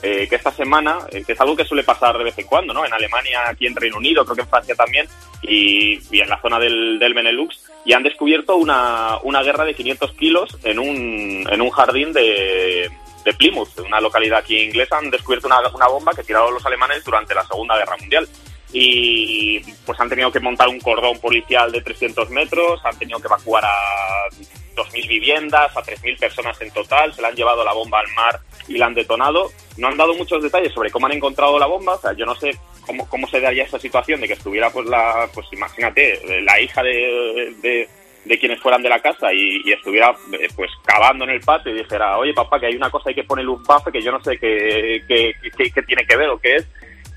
[0.00, 2.72] eh, que esta semana, eh, que es algo que suele pasar de vez en cuando,
[2.72, 2.86] ¿no?
[2.86, 5.08] En Alemania, aquí en Reino Unido, creo que en Francia también,
[5.42, 9.74] y, y en la zona del, del Benelux, y han descubierto una, una guerra de
[9.74, 12.88] 500 kilos en un, en un jardín de,
[13.24, 17.04] de Plymouth, una localidad aquí inglesa, han descubierto una, una bomba que tiraron los alemanes
[17.04, 18.28] durante la Segunda Guerra Mundial.
[18.72, 23.26] Y pues han tenido que montar un cordón policial de 300 metros, han tenido que
[23.26, 24.28] evacuar a
[24.76, 28.38] 2.000 viviendas, a 3.000 personas en total, se la han llevado la bomba al mar
[28.68, 29.50] y la han detonado.
[29.78, 32.34] No han dado muchos detalles sobre cómo han encontrado la bomba, o sea, yo no
[32.34, 32.50] sé
[32.86, 36.82] cómo, cómo se daría esa situación de que estuviera, pues, la, pues imagínate, la hija
[36.82, 41.40] de, de, quienes fueran de la casa y, y estuviera, eh, pues, cavando en el
[41.40, 44.02] patio y dijera, oye, papá, que hay una cosa, hay que ponerle un buffer que
[44.02, 46.66] yo no sé qué, qué, qué- qué tiene que ver o qué es.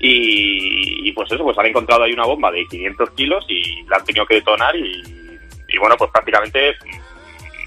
[0.04, 3.98] Y, y, pues eso, pues han encontrado ahí una bomba de 500 kilos y la
[3.98, 5.00] han tenido que detonar y,
[5.68, 6.76] y bueno, pues prácticamente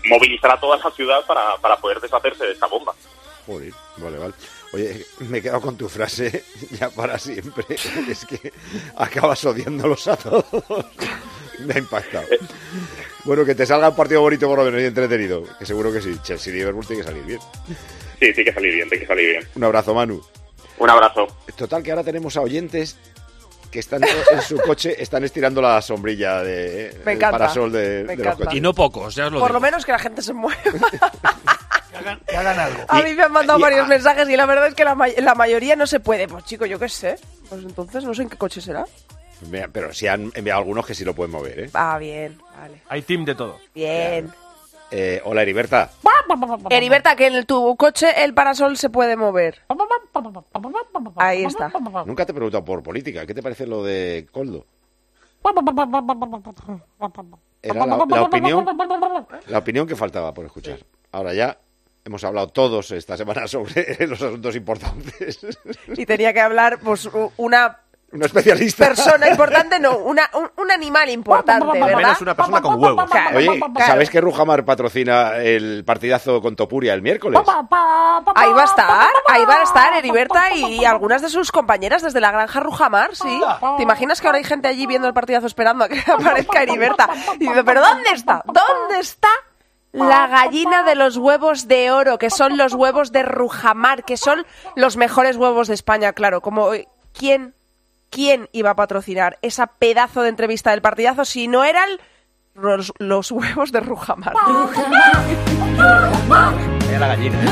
[0.10, 2.94] movilizar a toda la ciudad para, para poder deshacerse de esta bomba.
[3.46, 4.34] Joder, vale, vale.
[4.74, 7.64] Oye, me he quedado con tu frase ya para siempre.
[8.10, 8.52] Es que
[8.98, 10.46] acabas odiándolos a todos.
[11.60, 12.28] Me ha impactado.
[13.24, 15.46] Bueno, que te salga un partido bonito por lo menos y entretenido.
[15.58, 16.18] Que seguro que sí.
[16.22, 17.40] Chelsea y Liverpool tiene que salir bien.
[18.20, 19.48] Sí, tiene que salir bien, tiene que salir bien.
[19.56, 20.22] Un abrazo, Manu.
[20.80, 21.28] Un abrazo.
[21.56, 22.98] Total, que ahora tenemos a oyentes
[23.72, 27.80] que están en su coche, están estirando la sombrilla de, Me del encanta, parasol de,
[27.80, 28.38] me de los encanta.
[28.46, 28.58] coches.
[28.58, 29.60] Y no pocos, ya os lo Por digo.
[29.60, 30.58] lo menos que la gente se mueva.
[32.28, 32.84] Que hagan algo.
[32.90, 35.34] A mí me han mandado varios mensajes y la verdad es que la, may- la
[35.34, 36.28] mayoría no se puede.
[36.28, 37.16] Pues chico, yo qué sé.
[37.48, 38.86] Pues entonces no sé en qué coche será.
[39.72, 41.70] Pero sí han enviado algunos que sí lo pueden mover, ¿eh?
[41.74, 42.82] Ah, bien, vale.
[42.90, 43.60] Hay team de todo.
[43.74, 44.30] Bien.
[44.92, 45.90] Eh, hola, Heriberta.
[46.70, 49.62] Heriberta, que en tu coche el parasol se puede mover.
[51.16, 51.72] Ahí está.
[52.06, 53.26] Nunca te he preguntado por política.
[53.26, 54.66] ¿Qué te parece lo de Coldo?
[57.62, 58.66] Era la, la opinión,
[59.48, 60.80] la opinión que faltaba por escuchar.
[61.12, 61.58] Ahora ya
[62.04, 65.40] hemos hablado todos esta semana sobre los asuntos importantes.
[65.96, 67.80] Y tenía que hablar, pues, una
[68.16, 68.88] Una especialista.
[68.88, 71.98] persona importante, no, una, un, un animal importante, Al ¿verdad?
[71.98, 73.10] menos una persona con huevos.
[73.10, 73.74] Claro, Oye, claro.
[73.86, 77.40] ¿sabéis que Rujamar patrocina el partidazo con Topuria el miércoles?
[78.36, 82.20] Ahí va a estar, ahí va a estar Heriberta y algunas de sus compañeras desde
[82.22, 83.42] la granja Rujamar, sí.
[83.78, 87.10] ¿Te imaginas que ahora hay gente allí viendo el partidazo esperando a que aparezca Heriberta?
[87.40, 88.44] Y dice, ¿pero dónde está?
[88.46, 89.30] ¿Dónde está
[89.92, 94.46] la gallina de los huevos de oro, que son los huevos de Rujamar, que son
[94.76, 96.42] los mejores huevos de España, claro?
[96.42, 96.72] Como,
[97.18, 97.54] ¿quién,
[98.16, 101.90] quién iba a patrocinar esa pedazo de entrevista del partidazo si no eran
[102.54, 104.34] los, los huevos de Rujamar?
[106.90, 107.44] Era la gallina.
[107.44, 107.50] ¿eh?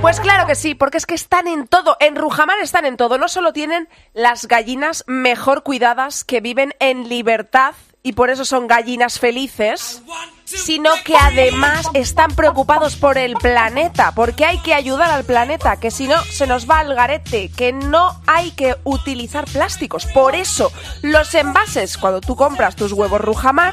[0.00, 1.96] Pues claro que sí, porque es que están en todo.
[1.98, 3.18] En Rujamar están en todo.
[3.18, 7.74] No solo tienen las gallinas mejor cuidadas que viven en libertad
[8.06, 10.02] y por eso son gallinas felices,
[10.44, 15.90] sino que además están preocupados por el planeta, porque hay que ayudar al planeta, que
[15.90, 20.04] si no se nos va al garete, que no hay que utilizar plásticos.
[20.04, 23.72] Por eso los envases, cuando tú compras tus huevos Rujamar,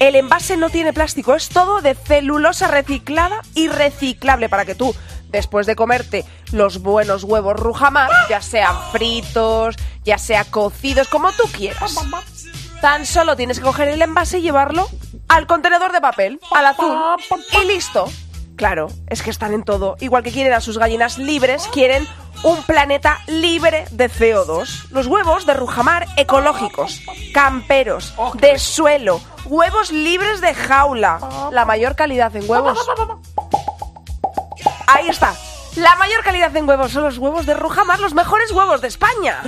[0.00, 4.92] el envase no tiene plástico, es todo de celulosa reciclada y reciclable para que tú,
[5.28, 11.44] después de comerte los buenos huevos Rujamar, ya sean fritos, ya sea cocidos, como tú
[11.52, 11.94] quieras,
[12.86, 14.88] tan solo tienes que coger el envase y llevarlo
[15.26, 16.96] al contenedor de papel, al azul,
[17.60, 18.08] y listo.
[18.54, 19.96] Claro, es que están en todo.
[19.98, 22.06] Igual que quieren a sus gallinas libres, quieren
[22.44, 24.90] un planeta libre de CO2.
[24.90, 27.02] Los huevos de Rujamar ecológicos,
[27.34, 31.50] camperos, de suelo, huevos libres de jaula.
[31.50, 32.78] La mayor calidad en huevos.
[34.86, 35.34] Ahí está.
[35.74, 39.42] La mayor calidad en huevos son los huevos de Rujamar, los mejores huevos de España.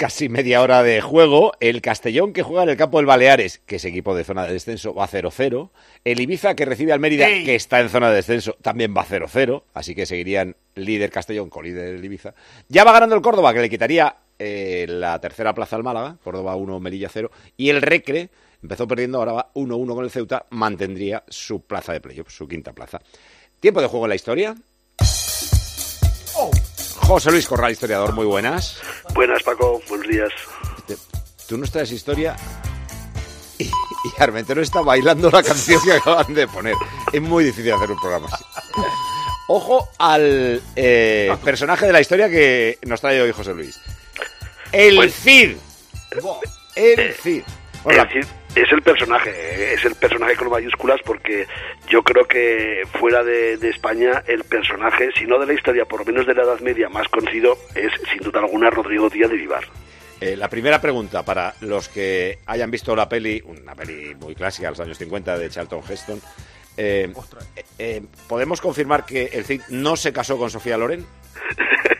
[0.00, 1.52] Casi media hora de juego.
[1.60, 4.54] El Castellón que juega en el campo del Baleares, que es equipo de zona de
[4.54, 5.68] descenso, va 0-0.
[6.04, 7.44] El Ibiza que recibe al Mérida, ¡Ey!
[7.44, 9.62] que está en zona de descenso, también va 0-0.
[9.74, 12.32] Así que seguirían líder Castellón con líder el Ibiza.
[12.68, 16.16] Ya va ganando el Córdoba, que le quitaría eh, la tercera plaza al Málaga.
[16.24, 17.30] Córdoba 1, Melilla 0.
[17.58, 18.30] Y el Recre
[18.62, 20.46] empezó perdiendo, ahora va 1-1 con el Ceuta.
[20.48, 23.00] Mantendría su plaza de playoff, su quinta plaza.
[23.60, 24.56] Tiempo de juego en la historia.
[27.10, 28.80] José Luis Corral, historiador, muy buenas.
[29.14, 29.82] Buenas, Paco.
[29.88, 30.30] Buenos días.
[31.48, 32.36] Tú nos traes historia
[33.58, 33.70] y, y
[34.22, 36.76] Armentero está bailando la canción que acaban de poner.
[37.12, 38.44] Es muy difícil hacer un programa así.
[39.48, 43.76] Ojo al eh, personaje de la historia que nos trae hoy José Luis.
[44.70, 45.56] El Pues- Cid.
[46.76, 47.42] El Cid.
[47.82, 51.46] Bueno, Es decir, es el personaje, es el personaje con mayúsculas porque
[51.88, 56.00] yo creo que fuera de, de España el personaje, si no de la historia, por
[56.00, 59.36] lo menos de la Edad Media, más conocido es sin duda alguna Rodrigo Díaz de
[59.36, 59.64] Vivar.
[60.20, 64.66] Eh, la primera pregunta para los que hayan visto la peli, una peli muy clásica
[64.66, 66.20] de los años 50 de Charlton Heston.
[66.76, 67.10] eh,
[67.56, 71.06] eh, eh, ¿Podemos confirmar que el Cid no se casó con Sofía Loren?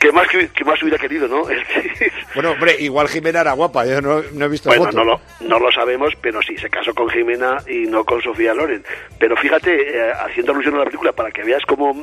[0.00, 1.48] ¿Qué más, que, más hubiera querido, no?
[1.50, 5.04] Es decir, Bueno, hombre, igual Jimena era guapa, yo no, no he visto Bueno, no
[5.04, 8.84] lo, no lo sabemos, pero sí, se casó con Jimena y no con Sofía Loren.
[9.18, 11.96] Pero fíjate, eh, haciendo alusión a la película, para que veas cómo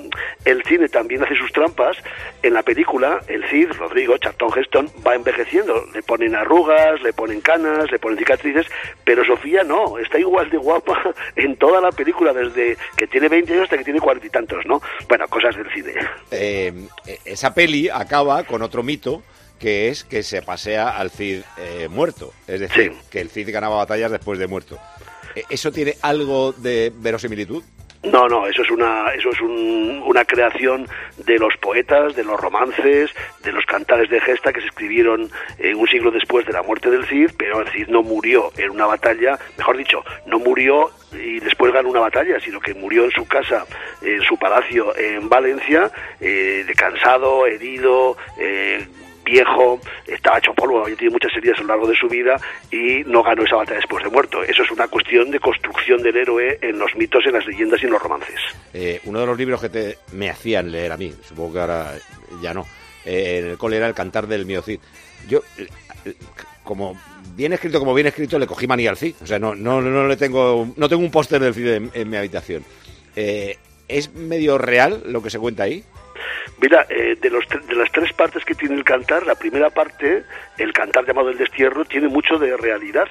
[0.43, 1.97] el cine también hace sus trampas,
[2.41, 5.85] en la película el Cid, Rodrigo, Charlton Heston, va envejeciendo.
[5.93, 8.65] Le ponen arrugas, le ponen canas, le ponen cicatrices,
[9.03, 10.99] pero Sofía no, está igual de guapa
[11.35, 14.65] en toda la película, desde que tiene 20 años hasta que tiene cuarenta y tantos,
[14.65, 14.81] ¿no?
[15.07, 15.93] Bueno, cosas del cine.
[16.31, 16.73] Eh,
[17.23, 19.21] esa peli acaba con otro mito
[19.63, 22.33] que es que se pasea al Cid eh, muerto.
[22.47, 24.77] Es decir, que el Cid ganaba batallas después de muerto.
[25.35, 27.63] Eh, ¿Eso tiene algo de verosimilitud?
[28.03, 32.37] No, no, eso es una, eso es un- una creación de los poetas, de los
[32.37, 33.09] romances,
[33.41, 36.89] de los cantares de gesta que se escribieron eh, un siglo después de la muerte
[36.89, 41.39] del Cid, pero el Cid no murió en una batalla, mejor dicho, no murió y
[41.39, 43.65] después ganó una batalla, sino que murió en su casa,
[44.01, 48.85] en su palacio en Valencia, eh, de cansado, herido, eh,
[49.23, 52.39] viejo, estaba hecho polvo, había tenido muchas heridas a lo largo de su vida
[52.71, 54.43] y no ganó esa batalla después de muerto.
[54.43, 57.85] Eso es una cuestión de construcción del héroe en los mitos, en las leyendas y
[57.85, 58.39] en los romances.
[58.73, 61.93] Eh, uno de los libros que te, me hacían leer a mí, supongo que ahora
[62.41, 62.65] ya no,
[63.05, 64.79] eh, en el cole era El cantar del mío Cid.
[65.27, 65.67] Yo, eh,
[66.05, 66.15] eh,
[66.63, 66.99] como
[67.35, 69.15] bien escrito, como bien escrito, le cogí manía al Cid.
[69.21, 72.09] O sea, no, no, no le tengo, no tengo un póster del Cid en, en
[72.09, 72.63] mi habitación.
[73.15, 73.57] Eh,
[73.87, 75.83] ¿Es medio real lo que se cuenta ahí?
[76.61, 80.23] Mira, eh, de, los, de las tres partes que tiene el cantar, la primera parte,
[80.57, 83.07] el cantar llamado el destierro, tiene mucho de realidad,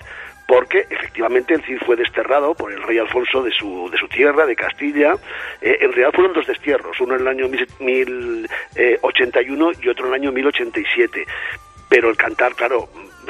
[0.47, 4.45] porque efectivamente el Cid fue desterrado por el rey Alfonso de su, de su tierra,
[4.47, 5.15] de Castilla.
[5.61, 10.21] Eh, en realidad fueron dos destierros, uno en el año 1081 y otro en el
[10.21, 11.27] año 1087.
[11.89, 12.89] Pero el cantar, claro,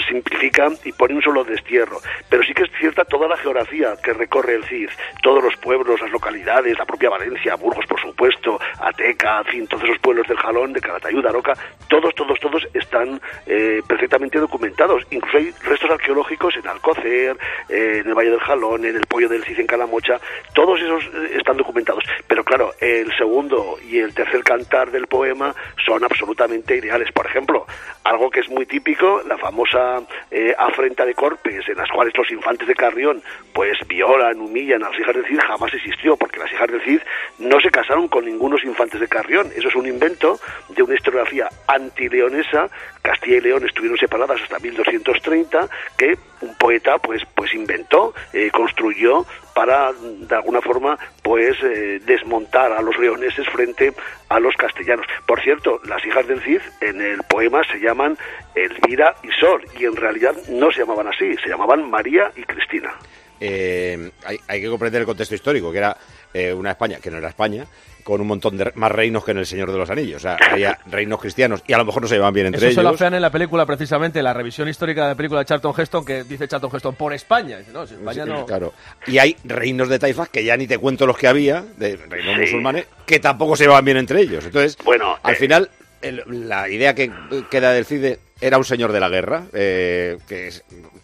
[0.09, 1.99] simplifica y pone un solo destierro.
[2.29, 4.89] Pero sí que es cierta toda la geografía que recorre el Cid,
[5.23, 9.85] todos los pueblos, las localidades, la propia Valencia, Burgos, por supuesto, Ateca, en fin, todos
[9.85, 11.55] esos pueblos del Jalón, de Calatayud, Aroca,
[11.89, 15.07] todos, todos, todos están eh, perfectamente documentados.
[15.11, 17.37] Incluso hay restos arqueológicos en Alcocer,
[17.69, 20.21] eh, en el Valle del Jalón, en el Pollo del Cid en Calamocha,
[20.55, 22.05] todos esos eh, están documentados.
[22.27, 27.11] Pero claro, el segundo y el tercer cantar del poema son absolutamente ideales.
[27.13, 27.67] Por ejemplo,
[28.05, 29.82] algo que es muy típico, la famosa
[30.31, 34.91] eh, afrenta de Corpes, en las cuales los infantes de Carrión pues violan, humillan a
[34.91, 37.01] las hijas del Cid, jamás existió, porque las hijas del Cid
[37.39, 39.49] no se casaron con ningunos infantes de Carrión.
[39.55, 42.69] Eso es un invento de una historiografía antileonesa.
[43.03, 49.27] Castilla y León estuvieron separadas hasta 1230, que un poeta pues, pues inventó, eh, construyó
[49.55, 53.93] para de alguna forma pues eh, desmontar a los leoneses frente
[54.29, 55.07] a los castellanos.
[55.27, 58.17] Por cierto, las hijas del Cid en el poema se llaman
[58.55, 62.95] Elvira y Sol y en realidad no se llamaban así, se llamaban María y Cristina.
[63.41, 65.97] Eh, hay, hay que comprender el contexto histórico, que era
[66.35, 67.67] eh, una España que no era España,
[68.05, 70.17] con un montón de más reinos que en El Señor de los Anillos.
[70.17, 72.75] O sea, había reinos cristianos y a lo mejor no se llevaban bien entre Eso
[72.77, 73.01] se lo ellos.
[73.01, 76.25] afean en la película, precisamente, la revisión histórica de la película de Charlton Heston, que
[76.25, 77.59] dice Charlton Heston por España.
[77.59, 78.45] Dice, no, si España Sí, no.
[78.47, 78.73] Claro.
[79.07, 82.35] Y hay reinos de taifas que ya ni te cuento los que había, de reinos
[82.35, 82.41] Sí.
[82.41, 84.45] musulmanes, que tampoco se llevaban bien entre ellos.
[84.45, 85.71] Entonces, Bueno, al eh, final,
[86.01, 87.13] el- la idea que
[87.51, 90.51] queda del CIDE era un señor de la guerra, eh, que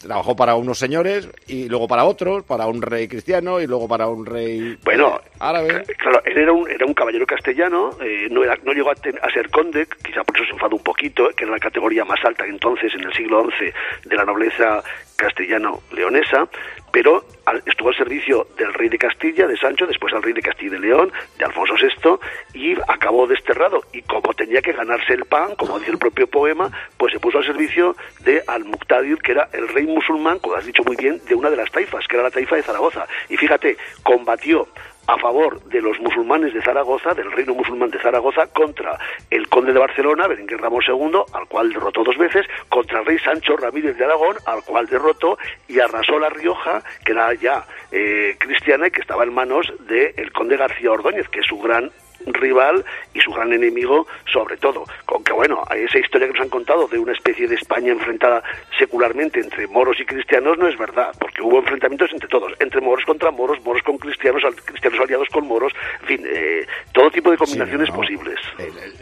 [0.03, 4.09] trabajó para unos señores y luego para otros, para un rey cristiano y luego para
[4.09, 5.85] un rey Bueno, árabe.
[5.99, 9.19] Claro, él era un, era un caballero castellano, eh, no, era, no llegó a, ten-
[9.23, 12.23] a ser conde, quizá por eso se enfadó un poquito, que era la categoría más
[12.25, 13.73] alta entonces en el siglo XI
[14.09, 14.83] de la nobleza
[15.19, 16.49] castellano-leonesa,
[16.93, 17.25] pero
[17.67, 20.81] estuvo al servicio del rey de Castilla, de Sancho, después al rey de Castilla y
[20.81, 22.19] León, de Alfonso VI,
[22.55, 23.83] y acabó desterrado.
[23.93, 27.39] Y como tenía que ganarse el pan, como dice el propio poema, pues se puso
[27.39, 31.35] al servicio de Al-Muqtadir, que era el rey musulmán, como has dicho muy bien, de
[31.35, 33.07] una de las taifas, que era la taifa de Zaragoza.
[33.29, 34.69] Y fíjate, combatió
[35.09, 38.99] a favor de los musulmanes de Zaragoza, del reino musulmán de Zaragoza, contra
[39.31, 43.19] el conde de Barcelona, Berenguer Ramos II, al cual derrotó dos veces, contra el rey
[43.19, 48.37] Sancho Ramírez de Aragón, al cual derrotó, y arrasó La Rioja, que era ya eh,
[48.39, 51.91] cristiana y que estaba en manos del conde García Ordóñez, que es su gran
[52.27, 54.85] rival y su gran enemigo sobre todo.
[55.07, 58.43] Con que bueno, esa historia que nos han contado de una especie de España enfrentada
[58.79, 63.05] secularmente entre moros y cristianos no es verdad, porque hubo enfrentamientos entre todos, entre moros
[63.05, 67.37] contra moros, moros con cristianos, cristianos aliados con moros, en fin, eh, todo tipo de
[67.37, 67.95] combinaciones no.
[67.97, 68.39] posibles.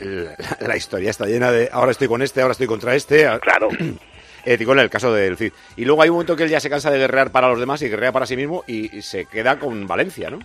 [0.00, 0.30] El-
[0.66, 3.26] la historia está llena de ahora estoy con este, ahora estoy contra este.
[3.40, 3.68] Claro.
[4.46, 5.52] Digo, en el caso del Cid.
[5.76, 7.82] Y luego hay un momento que él ya se cansa de guerrear para los demás
[7.82, 10.38] y guerrea para sí mismo y, se queda con Valencia, ¿no?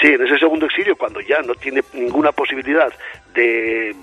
[0.00, 2.92] Sí, en ese segundo exilio, cuando ya no tiene ninguna posibilidad
[3.34, 3.94] de,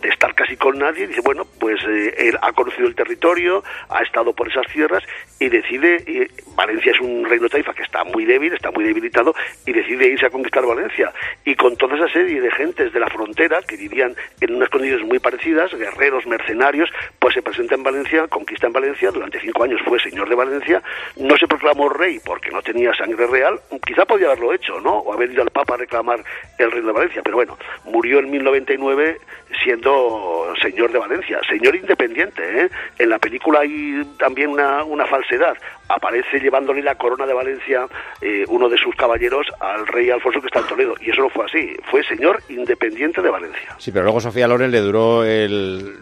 [0.00, 4.02] de estar casi con nadie, dice, bueno, pues eh, él ha conocido el territorio, ha
[4.02, 5.02] estado por esas tierras
[5.38, 9.34] y decide, eh, Valencia es un reino taifa que está muy débil, está muy debilitado,
[9.66, 11.12] y decide irse a conquistar Valencia.
[11.44, 15.06] Y con toda esa serie de gentes de la frontera que vivían en unas condiciones
[15.06, 19.80] muy parecidas, guerreros, mercenarios, pues se presenta en Valencia, conquista en Valencia, durante cinco años
[19.84, 20.82] fue señor de Valencia,
[21.16, 24.98] no se proclamó rey porque no tenía sangre real, quizá podía haberlo hecho, ¿no?
[24.98, 26.22] O haber ido al Papa a reclamar
[26.58, 29.20] el reino de Valencia, pero bueno, murió en 1099
[29.62, 32.70] siendo señor de Valencia, señor independiente, ¿eh?
[32.98, 35.56] En la película hay también una, falsedad,
[35.88, 37.86] aparece llevándole la corona de Valencia
[38.20, 41.30] eh, uno de sus caballeros al rey Alfonso que está en Toledo, y eso no
[41.30, 43.76] fue así, fue señor independiente de Valencia.
[43.78, 45.98] Sí, pero luego Sofía Loren le duró el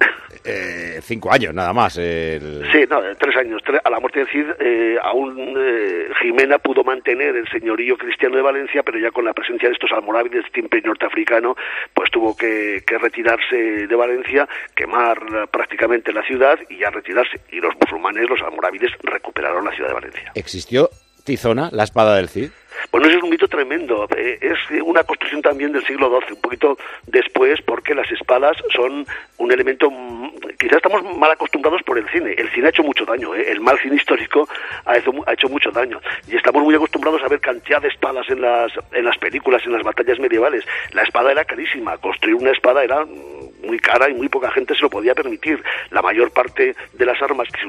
[0.47, 1.97] eh, cinco años nada más.
[1.99, 3.61] el- Sí, no, eh, tres años.
[3.64, 8.36] Tres- a la muerte de Cid, eh, aún eh, Jimena pudo mantener el señorío cristiano
[8.36, 11.57] de Valencia, pero ya con la presencia de estos almorávides de este imperio norteafricano,
[11.94, 15.18] pues tuvo que, que retirarse de Valencia, quemar
[15.51, 17.40] prácticamente la ciudad y ya retirarse.
[17.51, 20.32] Y los musulmanes, los almorávides, recuperaron la ciudad de Valencia.
[20.34, 20.88] ¿Existió
[21.24, 22.51] Tizona, la espada del Cid?
[22.91, 24.07] Bueno, ese es un mito tremendo.
[24.16, 29.07] Eh, Es una construcción también del siglo XII, un poquito después, porque las espadas son
[29.39, 29.91] un elemento.
[29.91, 32.34] mm, Quizás estamos mal acostumbrados por el cine.
[32.37, 33.51] El cine ha hecho mucho daño, ¿eh?
[33.51, 34.49] el mal cine histórico
[34.87, 36.01] ha hecho, ha hecho mucho daño.
[36.28, 39.72] Y estamos muy acostumbrados a ver cantidad de espadas en las, en las películas, en
[39.72, 40.64] las batallas medievales.
[40.93, 41.99] La espada era carísima.
[41.99, 45.62] Construir una espada era mm, muy cara y muy poca gente se lo podía permitir.
[45.91, 47.66] La mayor parte de las armas que se,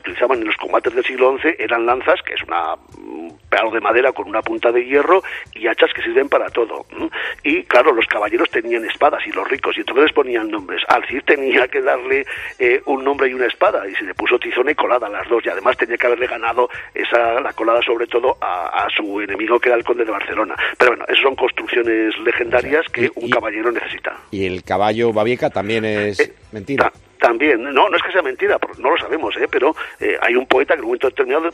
[0.00, 3.80] utilizaban en los combates del siglo XI eran lanzas, que es una un pedazo de
[3.80, 5.22] madera con una punta de hierro
[5.54, 6.84] y hachas que sirven para todo.
[7.42, 10.82] Y claro, los caballeros tenían espadas y los ricos, y entonces les ponían nombres.
[10.88, 12.26] Al Cid tenía que darle
[12.58, 15.44] eh, un nombre y una espada, y se le puso tizona y colada las dos,
[15.44, 19.58] y además tenía que haberle ganado esa, la colada sobre todo a, a su enemigo
[19.58, 20.54] que era el conde de Barcelona.
[20.78, 24.16] Pero bueno, esas son construcciones legendarias que un caballero necesita.
[24.30, 26.92] Y el caballo Babieca también es Eh, mentira.
[27.20, 29.46] También, no, no es que sea mentira, no lo sabemos, ¿eh?
[29.50, 31.50] pero eh, hay un poeta que en un momento determinado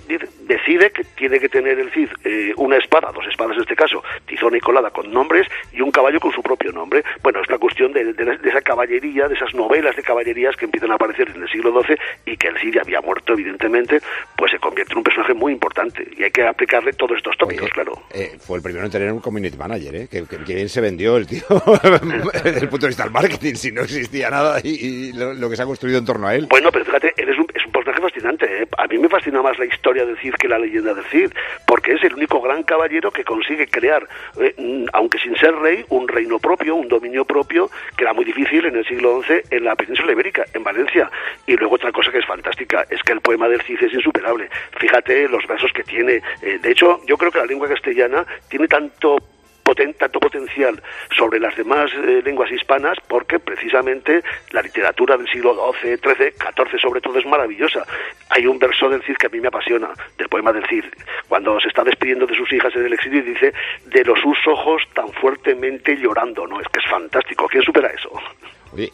[0.47, 4.03] decide que tiene que tener el Cid eh, una espada, dos espadas en este caso,
[4.27, 7.03] tizona y colada con nombres y un caballo con su propio nombre.
[7.23, 10.65] Bueno, es una cuestión de, de- de esa caballería, de esas novelas de caballerías que
[10.67, 11.97] empiezan a aparecer en el siglo XII
[12.27, 14.01] y que el Cid ya había muerto, evidentemente,
[14.37, 17.69] pues se convierte en un personaje muy importante y hay que aplicarle todos estos tópicos,
[17.71, 18.03] claro.
[18.15, 20.09] Eh, fue el primero en tener un community manager, ¿eh?
[20.11, 21.43] Que, que- que bien se vendió el tío
[22.45, 24.69] desde el punto de vista del marketing, si no existía nada y,
[25.09, 26.47] y lo, lo que se ha construido en torno a él.
[26.49, 28.63] Bueno, pero fíjate, él es un, es un personaje fascinante.
[28.63, 28.69] ¿eh?
[28.79, 31.33] A mí me fascina más la historia del Cid que la leyenda del Cid,
[31.67, 34.07] porque es el único gran caballero que consigue crear,
[34.41, 38.25] eh, mm, aunque sin ser rey, un reino propio, un dominio propio, que era muy
[38.25, 41.11] difícil en el siglo XI en la península ibérica, en Valencia.
[41.47, 44.49] Y luego otra cosa que es fantástica, es que el poema del Cid es insuperable.
[44.79, 46.23] Fíjate los versos que tiene.
[46.43, 49.19] eh, de hecho, yo creo que la lengua castellana tiene tanto
[49.67, 50.81] poten- tanto potencial
[51.17, 56.81] sobre las demás eh, lenguas hispanas porque precisamente la literatura del siglo XII, XIII, XIV
[56.81, 57.85] sobre todo es maravillosa.
[58.31, 60.85] Hay un verso del Cid que a mí me apasiona, del poema del Cid,
[61.29, 63.53] cuando se está despidiendo de sus hijas en el exilio y dice
[63.87, 66.61] de los sus ojos tan fuertemente llorando, ¿no?
[66.61, 68.11] Es que es fantástico, ¿quién supera eso?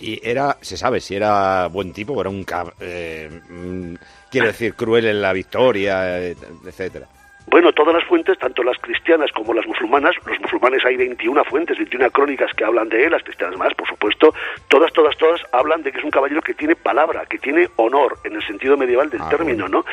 [0.01, 2.45] Y era, se sabe si era buen tipo era un,
[2.81, 3.95] eh, mm,
[4.31, 7.07] quiero decir, cruel en la victoria, eh, etcétera.
[7.47, 11.77] Bueno, todas las fuentes, tanto las cristianas como las musulmanas, los musulmanes hay 21 fuentes,
[11.77, 14.33] 21 crónicas que hablan de él, las cristianas más, por supuesto,
[14.69, 18.17] todas, todas, todas hablan de que es un caballero que tiene palabra, que tiene honor,
[18.25, 19.85] en el sentido medieval del Ah, término, ¿no?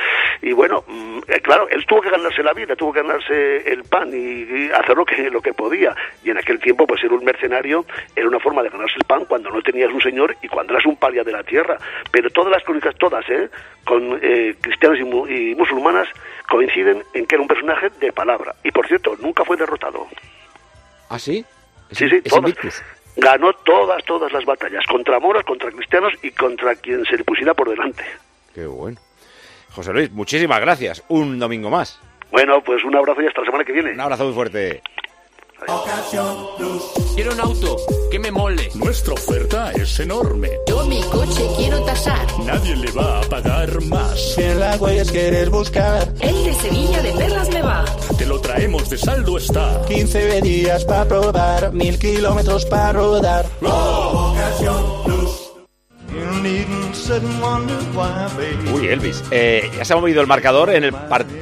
[0.41, 3.83] Y bueno, mm, eh, claro, él tuvo que ganarse la vida, tuvo que ganarse el
[3.83, 5.93] pan y, y hacer lo que, lo que podía.
[6.23, 7.83] Y en aquel tiempo, pues ser un mercenario
[8.15, 10.85] era una forma de ganarse el pan cuando no tenías un señor y cuando eras
[10.85, 11.77] un paria de la tierra.
[12.11, 13.49] Pero todas las crónicas, todas, ¿eh?
[13.83, 16.07] Con eh, cristianos y, mu- y musulmanas,
[16.49, 18.55] coinciden en que era un personaje de palabra.
[18.63, 20.07] Y por cierto, nunca fue derrotado.
[21.09, 21.45] ¿Ah, sí?
[21.91, 22.49] Sí, sí, es todas.
[22.49, 22.83] invictus.
[23.15, 27.53] Ganó todas, todas las batallas, contra moros, contra cristianos y contra quien se le pusiera
[27.53, 28.03] por delante.
[28.53, 28.97] Qué bueno.
[29.71, 31.03] José Luis, muchísimas gracias.
[31.09, 31.99] Un domingo más.
[32.31, 33.91] Bueno, pues un abrazo y hasta la semana que viene.
[33.91, 34.81] Un abrazo muy fuerte.
[37.15, 37.75] Quiero un auto
[38.09, 38.69] que me mole.
[38.75, 40.49] Nuestra oferta es enorme.
[40.67, 42.25] Yo mi coche quiero tasar.
[42.45, 44.33] Nadie le va a pagar más.
[44.35, 46.07] Si en las huellas quieres buscar.
[46.21, 47.85] El de Sevilla de Perlas me va.
[48.17, 49.81] Te lo traemos de saldo está.
[49.87, 53.45] 15 días para probar, mil kilómetros para rodar.
[58.73, 59.23] Uy, Elvis.
[59.31, 61.41] eh, ya se ha movido el marcador en el partido,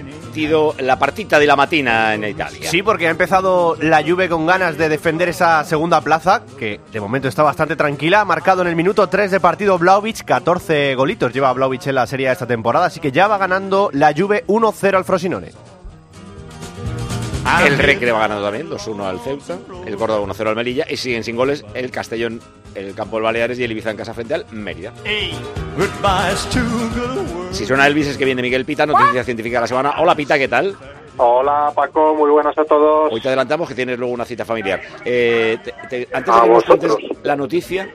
[0.79, 2.69] la partita de la matina en Italia.
[2.69, 6.99] Sí, porque ha empezado la Juve con ganas de defender esa segunda plaza, que de
[6.99, 8.21] momento está bastante tranquila.
[8.21, 12.05] Ha marcado en el minuto 3 de partido Vlaovic, 14 golitos lleva Vlaovic en la
[12.05, 15.51] serie de esta temporada, así que ya va ganando la Juve 1-0 al Frosinone.
[17.65, 21.23] el Recre va ganando también 2-1 al Ceuta, el Córdoba 1-0 al Melilla y siguen
[21.23, 22.41] sin goles el Castellón,
[22.77, 24.93] el Campo del Baleares y el Ibiza en casa frente al Mérida.
[27.51, 29.93] Si suena Elvis es que viene Miguel Pita, noticia científica de la semana.
[29.99, 30.75] Hola Pita, ¿qué tal?
[31.17, 33.11] Hola Paco, muy buenas a todos.
[33.11, 34.81] Hoy te adelantamos que tienes luego una cita familiar.
[35.03, 35.73] Eh, te-
[36.05, 36.91] te- antes de que nos cuentes
[37.23, 37.89] la noticia,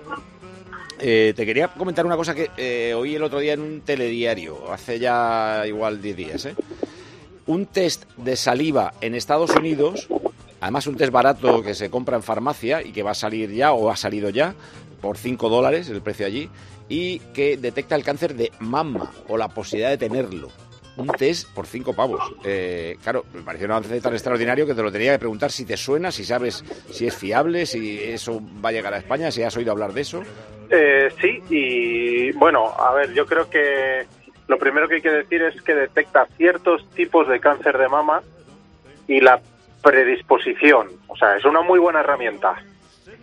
[0.98, 4.72] eh, te quería comentar una cosa que eh, oí el otro día en un telediario,
[4.72, 6.44] hace ya igual 10 días.
[6.46, 6.54] ¿eh?
[7.46, 10.08] Un test de saliva en Estados Unidos,
[10.62, 13.72] además un test barato que se compra en farmacia y que va a salir ya
[13.72, 14.54] o ha salido ya
[15.00, 16.48] por 5 dólares el precio allí,
[16.88, 20.48] y que detecta el cáncer de mama o la posibilidad de tenerlo.
[20.96, 22.20] Un test por 5 pavos.
[22.44, 25.64] Eh, claro, me pareció un avance tan extraordinario que te lo tenía que preguntar si
[25.64, 29.42] te suena, si sabes si es fiable, si eso va a llegar a España, si
[29.42, 30.22] has oído hablar de eso.
[30.70, 34.06] Eh, sí, y bueno, a ver, yo creo que
[34.46, 38.22] lo primero que hay que decir es que detecta ciertos tipos de cáncer de mama
[39.08, 39.40] y la
[39.82, 40.88] predisposición.
[41.08, 42.54] O sea, es una muy buena herramienta,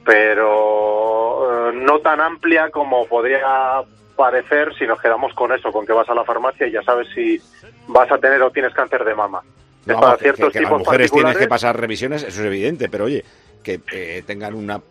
[0.05, 3.82] pero eh, no tan amplia como podría
[4.16, 7.07] parecer si nos quedamos con eso, con que vas a la farmacia y ya sabes
[7.14, 7.41] si
[7.88, 9.41] vas a tener o tienes cáncer de mama.
[9.82, 12.41] Es No, para que- ciertos que, que las tipos mujeres tienes que pasar revisiones, eso
[12.41, 13.24] es evidente, pero oye,
[13.64, 14.82] que eh, tengan una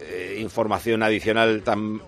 [0.00, 2.00] eh, información adicional tan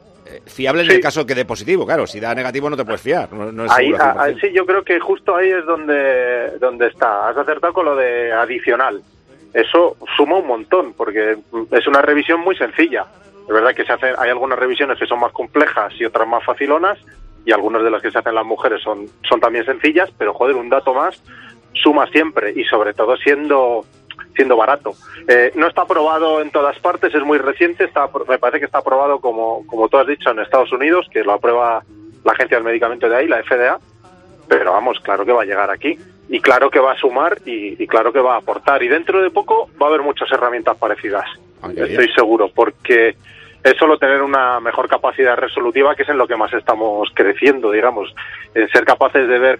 [0.46, 1.84] fiable en el caso que dé positivo.
[1.86, 3.32] Claro, si da negativo no te puedes fiar.
[3.32, 4.40] No, no es Ahí, seguro al a- a- 100%.
[4.40, 7.28] sí, yo creo que justo ahí es donde, donde está.
[7.28, 9.02] Has acertado con lo de adicional.
[9.52, 11.36] Eso suma un montón, porque
[11.72, 13.04] es una revisión muy sencilla.
[13.42, 16.42] Es verdad que se hacen, hay algunas revisiones que son más complejas y otras más
[16.44, 16.98] facilonas,
[17.44, 20.54] y algunas de las que se hacen las mujeres son, son también sencillas, pero joder,
[20.56, 21.20] un dato más
[21.74, 23.84] suma siempre, y sobre todo siendo
[24.34, 24.94] siendo barato.
[25.28, 28.78] Eh, no está aprobado en todas partes, es muy reciente, está, me parece que está
[28.78, 31.82] aprobado, como, como tú has dicho, en Estados Unidos, que lo aprueba
[32.24, 33.78] la Agencia del Medicamento de ahí, la FDA,
[34.48, 35.98] pero vamos, claro que va a llegar aquí.
[36.28, 38.82] Y claro que va a sumar y, y claro que va a aportar.
[38.82, 41.26] Y dentro de poco va a haber muchas herramientas parecidas.
[41.74, 43.16] qué Estoy seguro, porque
[43.62, 47.70] es solo tener una mejor capacidad resolutiva, que es en lo que más estamos creciendo,
[47.70, 48.14] digamos,
[48.54, 49.58] en ser capaces de ver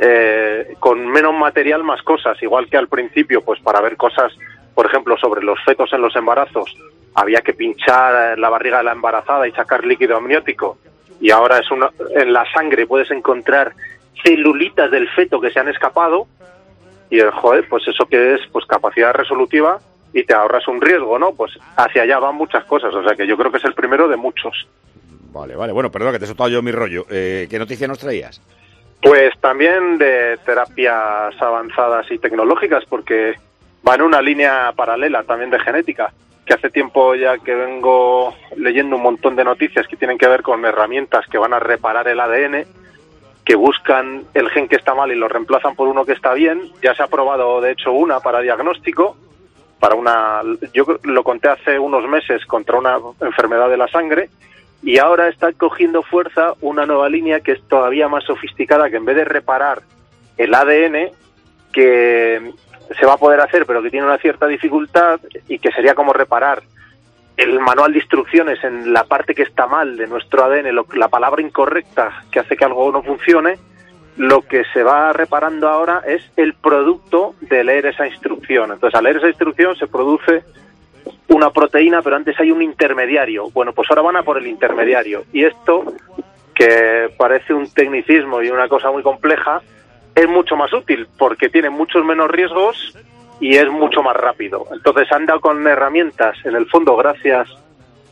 [0.00, 4.32] eh, con menos material más cosas, igual que al principio, pues para ver cosas,
[4.74, 6.76] por ejemplo, sobre los fetos en los embarazos,
[7.14, 10.78] había que pinchar la barriga de la embarazada y sacar líquido amniótico,
[11.20, 13.72] y ahora es una, en la sangre puedes encontrar
[14.22, 16.26] celulitas del feto que se han escapado,
[17.10, 19.78] y el joder, pues eso que es pues capacidad resolutiva
[20.12, 21.32] y te ahorras un riesgo, ¿no?
[21.32, 24.08] Pues hacia allá van muchas cosas, o sea que yo creo que es el primero
[24.08, 24.66] de muchos.
[25.32, 25.72] Vale, vale.
[25.72, 27.04] Bueno, perdón que te he soltado yo mi rollo.
[27.10, 28.40] Eh, ¿Qué noticia nos traías?
[29.00, 33.34] Pues también de terapias avanzadas y tecnológicas, porque
[33.86, 36.12] va en una línea paralela también de genética,
[36.44, 40.42] que hace tiempo ya que vengo leyendo un montón de noticias que tienen que ver
[40.42, 42.64] con herramientas que van a reparar el ADN,
[43.44, 46.60] que buscan el gen que está mal y lo reemplazan por uno que está bien.
[46.82, 49.16] Ya se ha probado, de hecho, una para diagnóstico,
[49.78, 50.40] para una,
[50.72, 54.30] yo lo conté hace unos meses contra una enfermedad de la sangre,
[54.82, 59.04] y ahora está cogiendo fuerza una nueva línea que es todavía más sofisticada, que en
[59.04, 59.82] vez de reparar
[60.36, 61.10] el ADN,
[61.72, 62.52] que
[62.98, 66.12] se va a poder hacer, pero que tiene una cierta dificultad, y que sería como
[66.12, 66.62] reparar
[67.36, 71.08] el manual de instrucciones en la parte que está mal de nuestro ADN, lo- la
[71.08, 73.58] palabra incorrecta que hace que algo no funcione,
[74.16, 78.72] lo que se va reparando ahora es el producto de leer esa instrucción.
[78.72, 80.44] Entonces, al leer esa instrucción se produce
[81.28, 83.50] una proteína, pero antes hay un intermediario.
[83.50, 85.24] Bueno, pues ahora van a por el intermediario.
[85.32, 85.94] Y esto,
[86.54, 89.60] que parece un tecnicismo y una cosa muy compleja,
[90.14, 92.96] es mucho más útil porque tiene muchos menos riesgos
[93.40, 94.66] y es mucho más rápido.
[94.72, 97.48] Entonces han dado con herramientas, en el fondo, gracias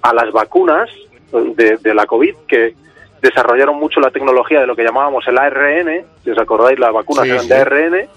[0.02, 0.90] a las vacunas
[1.32, 2.74] de, de la COVID, que
[3.22, 7.24] desarrollaron mucho la tecnología de lo que llamábamos el ARN, si os acordáis, las vacunas
[7.24, 7.48] Sí, eran sí.
[7.48, 8.08] de ARN,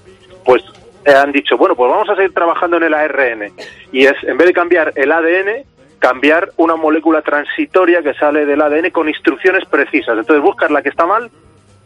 [0.43, 0.63] pues
[1.05, 3.51] eh, han dicho, bueno, pues vamos a seguir trabajando en el ARN.
[3.91, 5.63] Y es, en vez de cambiar el ADN,
[5.99, 10.17] cambiar una molécula transitoria que sale del ADN con instrucciones precisas.
[10.17, 11.29] Entonces buscas la que está mal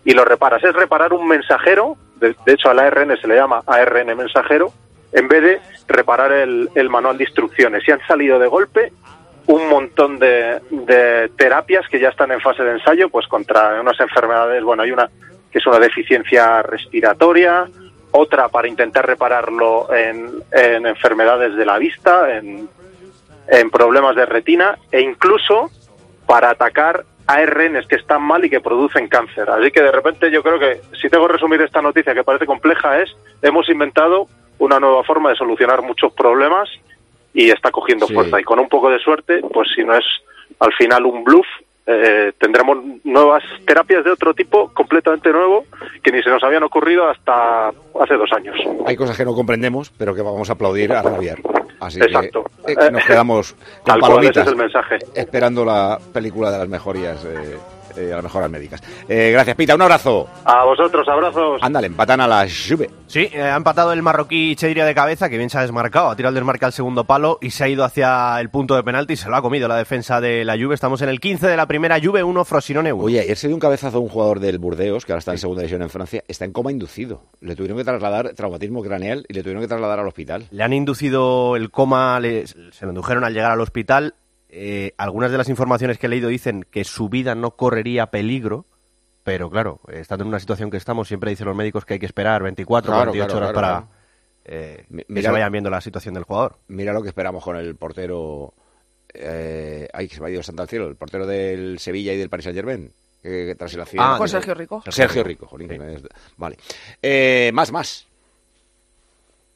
[0.04, 0.64] y lo reparas.
[0.64, 4.74] Es reparar un mensajero, de, hecho al ARN se le llama ARN mensajero,
[5.14, 7.88] en vez de reparar el, el manual de instrucciones.
[7.88, 8.92] Y han salido de golpe
[9.48, 14.00] un montón de, de terapias que ya están en fase de ensayo, pues contra unas
[14.00, 15.10] enfermedades, bueno, hay una
[15.52, 17.68] que es una deficiencia respiratoria,
[18.12, 22.68] otra para intentar repararlo en, en enfermedades de la vista, en,
[23.48, 25.70] en problemas de retina e incluso
[26.26, 29.50] para atacar ARNs que están mal y que producen cáncer.
[29.50, 32.46] Así que de repente yo creo que, si tengo que resumir esta noticia que parece
[32.46, 34.28] compleja, es hemos inventado
[34.60, 36.70] una nueva forma de solucionar muchos problemas
[37.34, 38.14] y está cogiendo Sí.
[38.14, 38.40] fuerza.
[38.40, 40.06] Y con un poco de suerte, pues si no es
[40.60, 41.48] al final un bluff,
[41.94, 45.66] eh, tendremos nuevas terapias de otro tipo, completamente nuevo,
[46.04, 48.56] que ni se nos habían ocurrido hasta hace dos años.
[48.86, 51.40] Hay cosas que no comprendemos, pero que vamos a aplaudir a rabiar.
[51.80, 52.44] Así Exacto.
[52.66, 54.98] que eh, nos quedamos con Tal cual, ese palomitas es el mensaje.
[55.16, 57.58] esperando la película de las mejorías, eh,
[58.02, 58.82] eh, las mejoras médicas.
[59.08, 59.76] Eh, gracias, Pita.
[59.76, 60.28] Un abrazo.
[60.46, 61.62] A vosotros, abrazos.
[61.62, 62.90] Ándale, empatan a la Juve.
[63.08, 66.16] Sí, eh, ha empatado el marroquí Cheiria de cabeza, que bien se ha desmarcado, ha
[66.16, 69.14] tirado el desmarque al segundo palo y se ha ido hacia el punto de penalti
[69.14, 70.76] y se lo ha comido la defensa de la Juve.
[70.76, 73.04] Estamos en el 15 de la primera Juve, 1 Frosinone 1.
[73.04, 75.38] Oye, ayer se dio un cabezazo a un jugador del Burdeos, que ahora está en
[75.40, 77.24] segunda división en Francia, está en coma inducido.
[77.42, 80.46] Le tuvieron que trasladar traumatismo craneal y le tuvieron que trasladar al hospital.
[80.52, 84.16] Le han inducido el coma, le- se lo indujeron al llegar al hospital.
[84.54, 88.66] Eh, algunas de las informaciones que he leído dicen que su vida no correría peligro,
[89.24, 92.00] pero claro, eh, estando en una situación que estamos, siempre dicen los médicos que hay
[92.00, 95.04] que esperar 24, Claro, 48 claro, horas claro, para claro.
[95.04, 96.58] eh, que se vayan viendo la situación del jugador.
[96.68, 98.54] Mira lo que esperamos con el portero.
[99.14, 100.88] Eh, ay, que se me ha ido santo al cielo.
[100.88, 102.92] El portero del Sevilla y del Paris Saint Germain.
[103.22, 104.10] Que, que tras el accidente.
[104.10, 104.84] Ah, Con Sergio Rico.
[104.90, 106.04] Sergio Rico, jolín, que me es-
[106.38, 106.58] Vale.
[107.02, 108.08] Eh, más, más.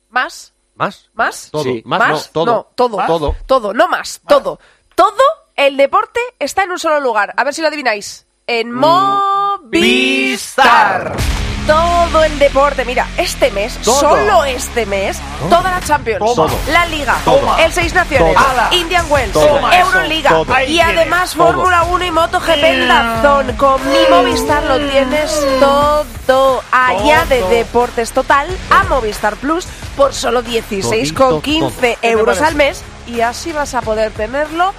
[0.09, 0.53] ¿Más?
[0.75, 1.09] ¿Más?
[1.13, 1.49] ¿Más?
[1.51, 1.63] Todo.
[1.63, 1.81] Sí.
[1.85, 2.45] Más, no, todo.
[2.45, 2.97] No, todo.
[2.97, 3.07] ¿Más?
[3.07, 3.35] Todo.
[3.45, 4.59] Todo, no más, todo.
[4.95, 5.21] Todo
[5.55, 7.33] el deporte está en un solo lugar.
[7.37, 8.25] A ver si lo adivináis.
[8.47, 8.71] En
[9.71, 9.75] Movistar.
[11.67, 13.99] Todo el deporte, mira, este mes, Todo.
[13.99, 15.17] solo este mes,
[15.49, 16.53] toda la Champions, Toma.
[16.67, 17.59] la Liga, Toma.
[17.63, 18.69] el Seis Naciones, Toma.
[18.71, 19.35] Indian Wells.
[19.35, 21.33] Euroliga y además.
[21.33, 23.53] Fórmula 1 y MotoGP en Dazón.
[23.57, 26.61] Con mi Movistar lo tienes todo.
[26.71, 27.41] Allá de.
[27.49, 29.65] Deportes Total a Movistar Plus
[29.97, 31.97] por solo 16,15 Todito, todo.
[32.03, 34.73] euros ¿Qué te al mes y así vas a poder tenerlo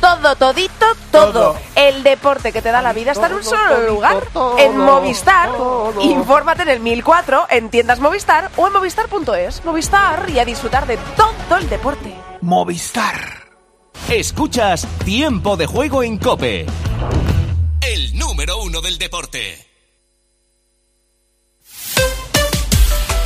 [0.00, 1.32] todo, todito, todo.
[1.32, 1.56] Todo.
[1.74, 4.22] El deporte que te da la vida está en un solo lugar,
[4.58, 5.50] en Movistar.
[6.00, 9.64] Infórmate en el 1004, en tiendas Movistar o en movistar.es.
[9.64, 12.14] Movistar y a disfrutar de todo el deporte.
[12.40, 13.48] Movistar.
[14.08, 16.66] Escuchas Tiempo de Juego en Cope.
[17.80, 19.67] El número uno del deporte.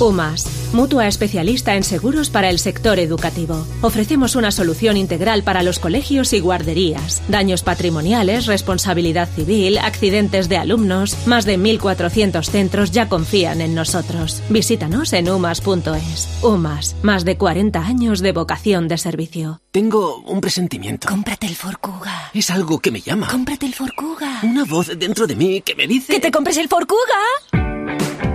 [0.00, 3.66] UMAS, mutua especialista en seguros para el sector educativo.
[3.82, 7.22] Ofrecemos una solución integral para los colegios y guarderías.
[7.28, 11.16] Daños patrimoniales, responsabilidad civil, accidentes de alumnos.
[11.26, 14.42] Más de 1.400 centros ya confían en nosotros.
[14.48, 16.28] Visítanos en umas.es.
[16.42, 19.60] UMAS, más de 40 años de vocación de servicio.
[19.72, 21.08] Tengo un presentimiento.
[21.08, 22.30] Cómprate el Forcuga.
[22.34, 23.28] Es algo que me llama.
[23.28, 24.40] Cómprate el Forcuga.
[24.42, 26.12] Una voz dentro de mí que me dice...
[26.12, 28.07] ¡Que te compres el Forcuga!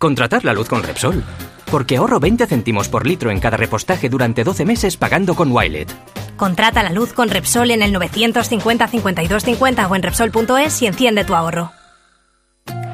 [0.00, 1.22] Contratar la luz con Repsol.
[1.70, 5.94] Porque ahorro 20 céntimos por litro en cada repostaje durante 12 meses pagando con Wilet.
[6.38, 11.24] Contrata la luz con Repsol en el 950 52 50 o en Repsol.es y enciende
[11.24, 11.72] tu ahorro.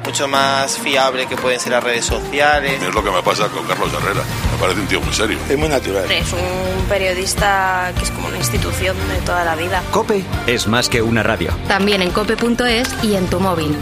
[0.03, 2.83] Mucho más fiable que pueden ser las redes sociales.
[2.83, 4.23] Es lo que me pasa con Carlos Herrera.
[4.51, 5.37] Me parece un tío muy serio.
[5.49, 6.11] Es muy natural.
[6.11, 9.81] Es un periodista que es como una institución de toda la vida.
[9.91, 11.51] Cope es más que una radio.
[11.69, 13.77] También en cope.es y en tu móvil.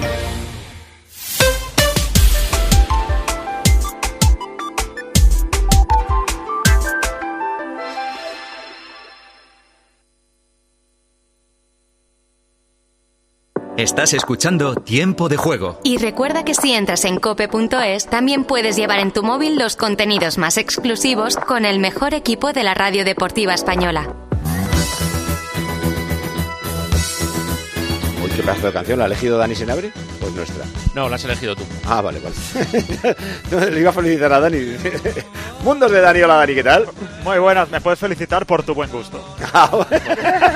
[13.78, 15.82] Estás escuchando Tiempo de Juego.
[15.84, 20.38] Y recuerda que si entras en cope.es, también puedes llevar en tu móvil los contenidos
[20.38, 24.16] más exclusivos con el mejor equipo de la radio deportiva española.
[28.36, 29.00] Qué pedazo de canción.
[29.00, 29.92] ¿La ha elegido Dani Senabre?
[30.20, 30.66] Pues nuestra.
[30.94, 31.64] No, la has elegido tú.
[31.88, 32.36] Ah, vale, vale.
[33.52, 34.58] No, Le iba a felicitar a Dani.
[35.64, 36.22] Mundos de Dani.
[36.22, 36.86] Hola, Dani, ¿qué tal?
[37.24, 39.24] Muy buenas, me puedes felicitar por tu buen gusto.
[39.54, 39.70] Ah,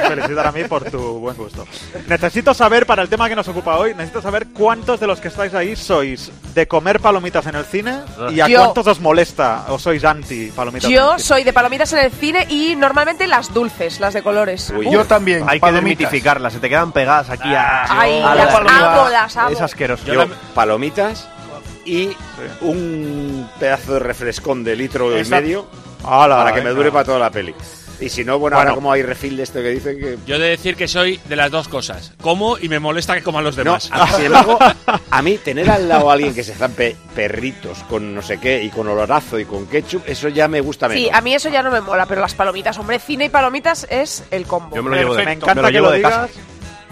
[0.08, 1.66] felicitar a mí por tu buen gusto.
[2.08, 5.30] Necesito saber, para el tema que nos ocupa hoy, necesito saber cuántos de los que
[5.30, 8.00] estáis ahí sois de comer palomitas en el cine
[8.32, 8.60] y a Yo.
[8.60, 10.90] cuántos os molesta o sois anti palomitas.
[10.90, 11.28] en Yo el cine.
[11.28, 14.72] soy de palomitas en el cine y normalmente las dulces, las de colores.
[14.76, 14.86] Uf.
[15.48, 18.94] Hay que desmitificarlas, se te quedan pegadas aquí a, Ay, a las saliva.
[19.02, 19.50] amo, las amo.
[19.50, 20.06] Es asqueroso.
[20.06, 21.28] Yo, palomitas
[21.86, 22.10] y
[22.62, 25.68] un pedazo de refrescón de litro y medio
[26.02, 27.54] para que me dure para toda la peli.
[28.02, 28.70] Y si no, bueno, Bueno.
[28.70, 30.18] ahora como hay refil de esto que dicen que...
[30.26, 32.14] Yo he de decir que soy de las dos cosas.
[32.22, 33.90] Como y me molesta que coman los demás.
[33.92, 34.58] a- sin embargo,
[35.12, 38.64] a mí tener al lado a alguien que se zampe perritos con no sé qué
[38.64, 41.04] y con olorazo y con ketchup, eso ya me gusta menos.
[41.04, 43.86] Sí, a mí eso ya no me mola, pero las palomitas, hombre, cine y palomitas
[43.90, 44.78] es el combo.
[44.78, 46.30] Yo me lo llevo de- Me me encanta lo que llevo lo de casa.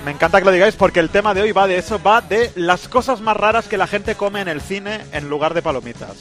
[0.08, 2.54] Me encanta que lo digáis porque el tema de hoy va de eso, va de
[2.56, 6.14] las cosas más raras que la gente come en el cine en lugar de palomitas.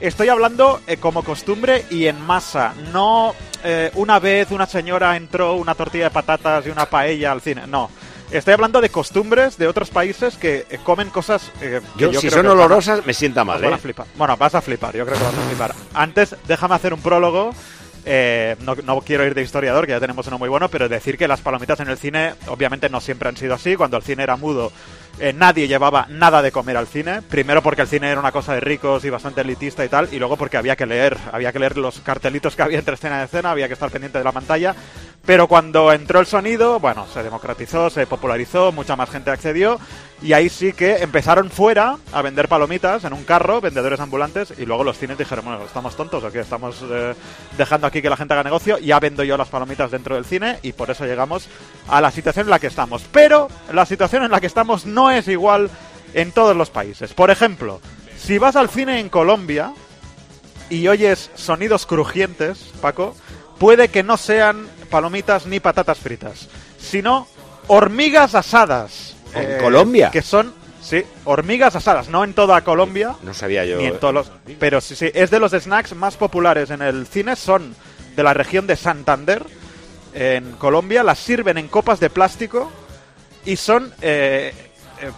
[0.00, 5.56] Estoy hablando eh, como costumbre y en masa, no eh, una vez una señora entró
[5.56, 7.90] una tortilla de patatas y una paella al cine, no.
[8.30, 12.20] Estoy hablando de costumbres de otros países que eh, comen cosas eh, que Yo, yo
[12.22, 14.06] si creo son que os van a- olorosas, me sienta mal, van a flipar.
[14.16, 15.74] Bueno, vas a flipar, yo creo que vas a flipar.
[15.92, 17.50] Antes, déjame hacer un prólogo.
[18.06, 21.16] Eh, no, no quiero ir de historiador, que ya tenemos uno muy bueno, pero decir
[21.16, 23.76] que las palomitas en el cine, obviamente no siempre han sido así.
[23.76, 24.72] Cuando el cine era mudo,
[25.18, 27.22] eh, nadie llevaba nada de comer al cine.
[27.22, 30.18] Primero porque el cine era una cosa de ricos y bastante elitista y tal, y
[30.18, 33.24] luego porque había que leer, había que leer los cartelitos que había entre escena y
[33.24, 34.74] escena, había que estar pendiente de la pantalla.
[35.26, 39.80] Pero cuando entró el sonido, bueno, se democratizó, se popularizó, mucha más gente accedió
[40.20, 44.64] y ahí sí que empezaron fuera a vender palomitas en un carro, vendedores ambulantes, y
[44.64, 46.28] luego los cines dijeron, bueno, ¿estamos tontos o?
[46.28, 47.14] Estamos eh,
[47.58, 50.58] dejando aquí que la gente haga negocio, ya vendo yo las palomitas dentro del cine
[50.62, 51.48] y por eso llegamos
[51.88, 53.04] a la situación en la que estamos.
[53.12, 55.70] Pero la situación en la que estamos no es igual
[56.14, 57.12] en todos los países.
[57.12, 57.80] Por ejemplo,
[58.18, 59.72] si vas al cine en Colombia
[60.70, 63.14] y oyes sonidos crujientes, Paco,
[63.58, 66.48] puede que no sean palomitas ni patatas fritas,
[66.78, 67.26] sino
[67.66, 69.14] hormigas asadas.
[69.34, 70.10] ¿En Colombia?
[70.10, 73.78] Que son, sí, hormigas asadas, no en toda Colombia, No sabía yo.
[73.78, 74.32] ni en todos los...
[74.60, 77.74] Pero sí, sí, es de los snacks más populares en el cine, son
[78.14, 79.44] de la región de Santander,
[80.14, 82.70] en Colombia, las sirven en copas de plástico
[83.44, 84.70] y son, eh, eh,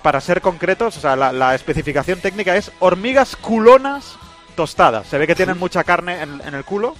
[0.02, 4.16] para ser concretos, o sea, la, la especificación técnica es hormigas culonas
[4.54, 5.06] tostadas.
[5.08, 6.94] Se ve que tienen mucha carne en, en el culo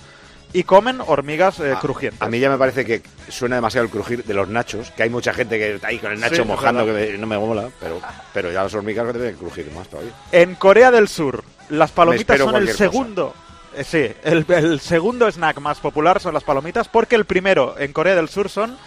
[0.53, 2.23] y comen hormigas eh, crujientes.
[2.23, 5.11] A mí ya me parece que suena demasiado el crujir de los nachos, que hay
[5.11, 7.69] mucha gente que está ahí con el nacho Sí, mojando, que me- no me mola,
[7.81, 8.01] pero,
[8.33, 10.13] pero ya las hormigas deben crujir más todavía.
[10.33, 13.35] En Corea del Sur, las palomitas son el segundo.
[13.75, 17.93] eh, sí, el, el segundo snack más popular son las palomitas, porque el primero en
[17.93, 18.79] Corea del Sur son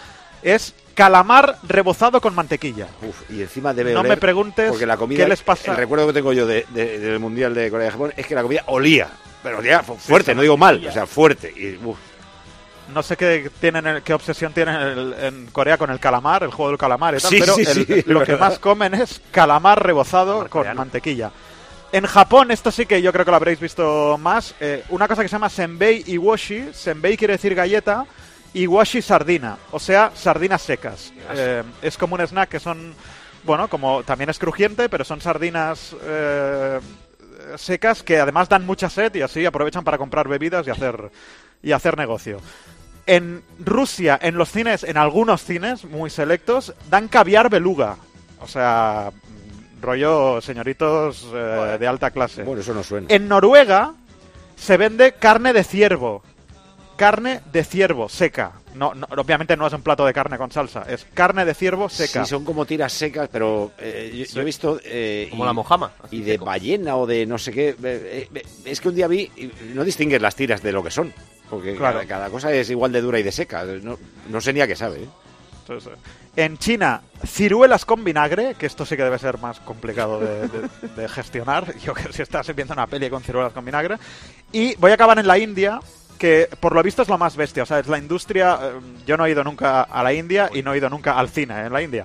[0.42, 0.74] es
[1.04, 2.86] calamar rebozado con mantequilla.
[3.02, 5.70] Uf, y encima debe No oler, me preguntes porque la comida, qué les pasa.
[5.70, 8.34] El recuerdo que tengo yo de- de- del Mundial de Corea y Japón es que
[8.34, 9.08] la comida olía,
[9.42, 11.52] pero olía fu- fuerte, no digo mal, o sea, fuerte.
[11.56, 11.96] Y, uf,
[12.92, 16.70] No sé qué tienen qué obsesión tienen el- en Corea con el calamar, el juego
[16.70, 19.80] del calamar y tal, Sí, pero sí, el- sí, lo que más comen es calamar
[19.80, 21.30] rebozado con mantequilla.
[21.92, 25.22] En Japón, esto sí que yo creo que lo habréis visto más, eh, una cosa
[25.22, 28.06] que se llama senbei iwashi, senbei quiere decir galleta,
[28.54, 31.12] iwashi sardina, o sea, sardinas secas.
[31.34, 32.94] Eh, es como un snack que son,
[33.44, 36.80] bueno, como también es crujiente, pero son sardinas eh,
[37.56, 41.10] secas que además dan mucha sed y así aprovechan para comprar bebidas y hacer,
[41.62, 42.40] y hacer negocio.
[43.06, 47.96] En Rusia, en los cines, en algunos cines muy selectos, dan caviar beluga.
[48.40, 52.42] O sea, mm, rollo señoritos eh, de alta clase.
[52.42, 53.06] Bueno, eso no suena.
[53.10, 53.94] En Noruega
[54.56, 56.22] se vende carne de ciervo.
[57.00, 58.52] Carne de ciervo seca.
[58.74, 61.88] No, no- obviamente no es un plato de carne con salsa, es carne de ciervo
[61.88, 62.24] seca.
[62.24, 64.78] Sí, son como tiras secas, pero eh, yo, yo he visto...
[64.84, 67.70] eh, Como y- la mojama, Y de ballena o de no sé qué.
[67.82, 70.90] eh, eh, es que un día vi, y no distingues las tiras de lo que
[70.90, 71.10] son.
[71.48, 71.94] Porque Claro.
[72.00, 73.64] cada, cada cosa es igual de dura y de seca.
[73.64, 73.98] No,
[74.28, 75.08] no sé ni a qué sabe.
[75.62, 75.92] Entonces,
[76.36, 80.68] en China, ciruelas con vinagre, que esto sí que debe ser más complicado de, de-
[80.96, 81.74] de gestionar.
[81.84, 83.96] Yo que si estás viendo una peli con ciruelas con vinagre.
[84.52, 85.80] Y voy a acabar en la India,
[86.20, 87.62] que por lo visto es lo más bestia.
[87.62, 88.58] O sea, es la industria.
[88.62, 88.72] eh,
[89.06, 91.66] yo no he ido nunca a la India y no he ido nunca al cine
[91.66, 92.04] en la India.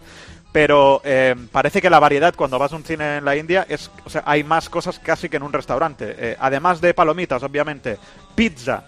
[0.53, 3.91] Pero eh, parece que la variedad cuando vas a un cine en la India es,
[4.05, 6.15] o sea, hay más cosas casi que en un restaurante.
[6.17, 7.97] Eh, además de palomitas, obviamente,
[8.35, 8.85] pizza,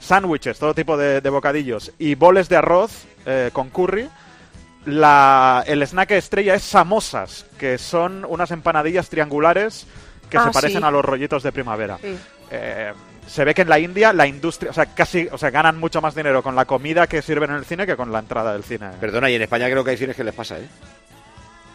[0.00, 4.08] sándwiches, todo tipo de, de bocadillos y boles de arroz eh, con curry.
[4.86, 9.86] La, el snack estrella es samosas, que son unas empanadillas triangulares
[10.30, 10.86] que Ah, se parecen sí.
[10.86, 11.98] a los rollitos de primavera.
[12.00, 12.16] Sí.
[12.50, 12.92] Eh,
[13.30, 16.00] se ve que en la India la industria, o sea, casi, o sea, ganan mucho
[16.00, 18.64] más dinero con la comida que sirven en el cine que con la entrada del
[18.64, 18.90] cine.
[19.00, 20.66] Perdona, y en España creo que hay cines que les pasa, ¿eh?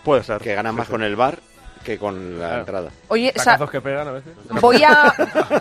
[0.03, 0.39] Puede ser.
[0.41, 0.91] Que ganan Sí, más sí.
[0.91, 1.39] con el bar
[1.84, 2.89] que con la entrada.
[3.10, 4.34] Oye, sa- Tacazos que pegan a veces.
[4.60, 5.14] voy a,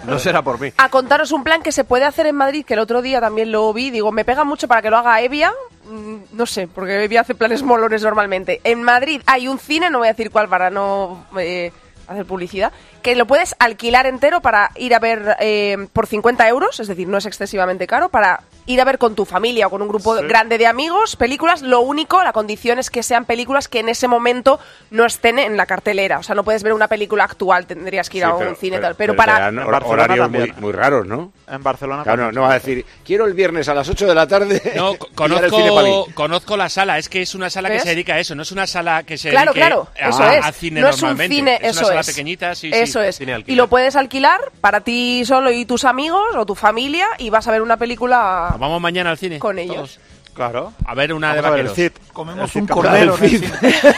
[0.06, 0.72] No será por mí.
[0.78, 3.52] a contaros un plan que se puede hacer en Madrid, que el otro día también
[3.52, 3.90] lo vi.
[3.90, 5.52] Digo, me pega mucho para que lo haga Evia.
[5.86, 8.60] Mm, No sé, porque Evia hace planes molones normalmente.
[8.64, 11.70] En Madrid hay un cine, no voy a decir cuál para no eh,
[12.08, 12.72] hacer publicidad,
[13.04, 17.06] que lo puedes alquilar entero para ir a ver eh, por 50 euros, es decir,
[17.06, 20.16] no es excesivamente caro, para ir a ver con tu familia o con un grupo
[20.16, 20.26] Sí.
[20.26, 21.62] grande de amigos películas.
[21.62, 24.58] Lo único, la condición es que sean películas que en ese momento
[24.90, 26.18] no estén en la cartelera.
[26.18, 28.54] O sea, no puedes ver una película actual, tendrías que ir Sí, a un pero-
[28.56, 28.94] cine pero- tal.
[28.96, 29.48] Pero, pero para...
[29.48, 31.32] En hor- horarios muy, muy raros, ¿no?
[31.46, 34.14] En Barcelona Claro, no, no va a decir, quiero el viernes a las 8 de
[34.14, 34.62] la tarde.
[34.76, 36.12] No, pillar el cine para conozco, mí".
[36.14, 37.82] conozco la sala, es que es una sala ¿Ves?
[37.82, 40.08] que se dedica a eso, no es una sala que se Claro, dedique claro, a,
[40.08, 40.56] eso a es.
[40.56, 41.36] cine no es un normalmente.
[41.36, 42.06] cine, es eso una sala es.
[42.06, 43.06] pequeñita, sí, eso sí.
[43.08, 43.16] es.
[43.18, 47.28] Cine Y lo puedes alquilar para ti solo y tus amigos o tu familia y
[47.30, 49.38] vas a ver una película Vamos mañana al cine.
[49.38, 49.74] con ellos.
[49.76, 49.98] todos.
[50.34, 50.72] Claro.
[50.84, 51.92] A ver una Vamos de a ver el vaqueros.
[51.94, 52.12] Cid.
[52.12, 53.54] Comemos El Cid un cordero del en el Cid.
[53.54, 53.84] cine.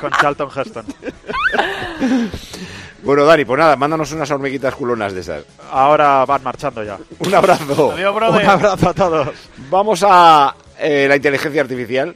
[0.00, 0.86] Con Charlton Heston.
[3.02, 5.44] Bueno, Dani, pues nada, mándanos unas hormiguitas culonas de esas.
[5.70, 6.98] Ahora van marchando ya.
[7.18, 7.92] Un abrazo.
[7.92, 8.44] Adiós, brother.
[8.44, 9.28] Un abrazo a todos.
[9.70, 12.14] Vamos a eh, la inteligencia artificial.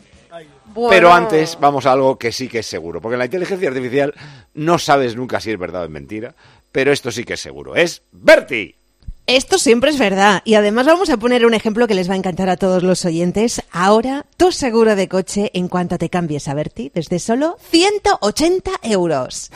[0.75, 0.91] Bueno.
[0.91, 3.01] Pero antes vamos a algo que sí que es seguro.
[3.01, 4.13] Porque en la inteligencia artificial
[4.55, 6.35] no sabes nunca si es verdad o es mentira.
[6.71, 7.75] Pero esto sí que es seguro.
[7.77, 8.75] Es Bertie.
[9.27, 10.43] Esto siempre es verdad.
[10.45, 13.07] Y además vamos a poner un ejemplo que les va a encantar a todos los
[13.07, 13.63] oyentes.
[13.73, 19.51] Ahora, tu seguro de coche en cuanto te cambies a Berti, desde solo 180 euros.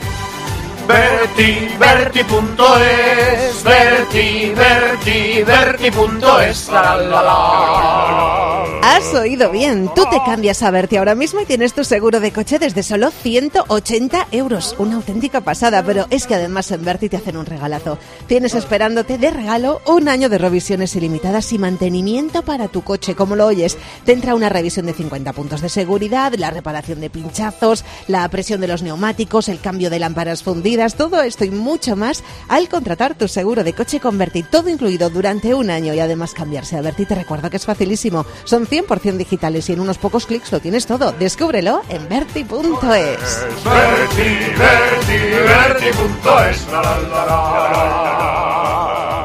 [0.89, 6.69] Berti, Berti.es, Berti, Berti, Berti.es.
[6.69, 8.49] La, la, la.
[8.81, 9.91] Has oído bien.
[9.93, 13.11] Tú te cambias a Berti ahora mismo y tienes tu seguro de coche desde solo
[13.11, 14.75] 180 euros.
[14.79, 17.99] Una auténtica pasada, pero es que además en Berti te hacen un regalazo.
[18.25, 23.15] Tienes esperándote de regalo un año de revisiones ilimitadas y mantenimiento para tu coche.
[23.15, 27.09] Como lo oyes, te entra una revisión de 50 puntos de seguridad, la reparación de
[27.09, 31.95] pinchazos, la presión de los neumáticos, el cambio de lámparas fundidas, todo esto y mucho
[31.95, 34.43] más al contratar tu seguro de coche con Berti.
[34.43, 38.25] Todo incluido durante un año y además cambiarse a Berti te recuerdo que es facilísimo.
[38.45, 41.11] Son 100% digitales y en unos pocos clics lo tienes todo.
[41.11, 43.45] Descúbrelo en berti.es.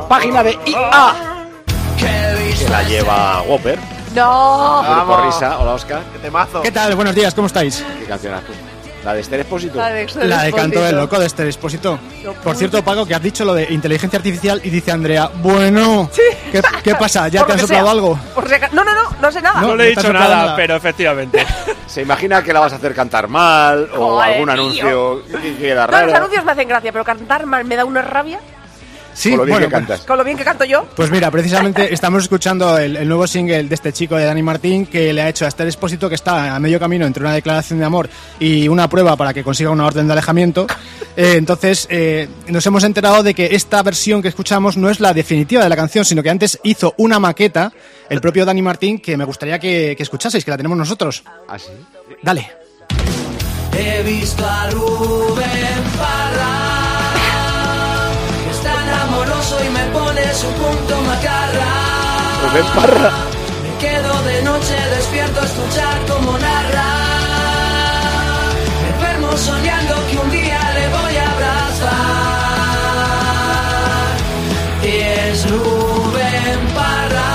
[0.08, 1.46] Página de IA.
[1.98, 3.78] Que la lleva Whopper.
[4.14, 4.82] No.
[4.82, 5.58] Grupo Risa.
[5.58, 6.02] Hola, Oscar.
[6.12, 6.62] ¡Qué temazo!
[6.62, 6.94] ¿Qué tal?
[6.94, 7.84] Buenos días, ¿cómo estáis?
[8.00, 8.73] ¿Qué canción has puesto?
[9.04, 9.76] ¿La de Esther Expósito?
[9.76, 11.98] La de La de Canto del Loco de este Expósito.
[12.42, 16.10] Por cierto, Paco, que has dicho lo de inteligencia artificial y dice Andrea, bueno,
[16.50, 17.28] ¿qué, qué pasa?
[17.28, 17.92] ¿Ya Por te han soplado sea.
[17.92, 18.18] algo?
[18.46, 19.60] Si No, no, no, no sé nada.
[19.60, 20.56] No, No, le he dicho nada, nada.
[20.56, 21.44] pero efectivamente.
[21.86, 24.52] Se imagina que la vas a hacer cantar mal o Joder, algún tío.
[24.54, 26.16] anuncio que queda No, los raro.
[26.16, 28.40] anuncios me hacen gracia, pero cantar mal me da una rabia.
[29.14, 30.00] Sí, Con lo bien bueno, que cantas.
[30.00, 30.86] Con lo bien que canto yo.
[30.94, 34.86] Pues mira, precisamente estamos escuchando el, el nuevo single de este chico de Dani Martín
[34.86, 37.78] que le ha hecho a Esther Expósito que está a medio camino entre una declaración
[37.78, 38.08] de amor
[38.38, 40.66] y una prueba para que consiga una orden de alejamiento.
[41.16, 45.14] Eh, entonces, eh, nos hemos enterado de que esta versión que escuchamos no es la
[45.14, 47.72] definitiva de la canción, sino que antes hizo una maqueta
[48.10, 51.22] el propio Dani Martín que me gustaría que, que escuchaseis, que la tenemos nosotros.
[51.48, 51.70] ¿Ah, sí?
[52.20, 52.50] Dale.
[53.78, 56.83] He visto a Rubén Parra.
[59.44, 61.66] Amoroso y me pone su punto macarra.
[62.74, 63.12] Parra.
[63.62, 66.84] Me quedo de noche despierto a escuchar como narra.
[68.88, 71.90] Enfermo soñando que un día le voy a abrazar.
[74.82, 77.32] Y es Rubén Parra.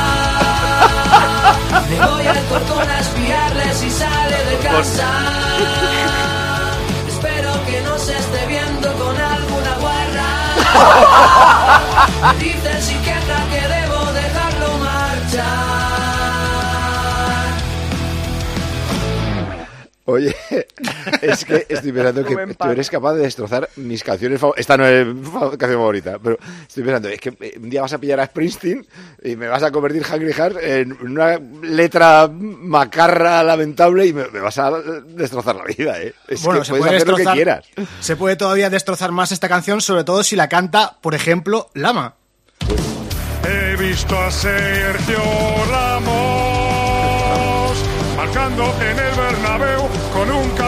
[1.90, 5.10] Me voy al corcón a espiarle si sale de casa.
[7.08, 10.30] Espero que no se esté viendo con alguna guarra.
[12.80, 15.44] Si queja que debo dejarlo marchar.
[20.06, 20.34] Oye,
[21.22, 24.62] es que estoy pensando que tú eres capaz de destrozar mis canciones favoritas.
[24.62, 27.94] Esta no es mi canción favorita, pero estoy pensando, es que eh, un día vas
[27.94, 28.86] a pillar a Springsteen
[29.24, 34.40] y me vas a convertir Hungry Heart en una letra macarra lamentable y me, me
[34.40, 36.14] vas a destrozar la vida, ¿eh?
[36.28, 37.66] Es bueno, que se puedes puede hacer lo que quieras.
[38.00, 42.16] Se puede todavía destrozar más esta canción, sobre todo si la canta, por ejemplo, Lama.
[43.44, 45.22] He visto a Sergio
[45.72, 47.40] Ramos
[48.16, 49.89] marcando en el Bernabéu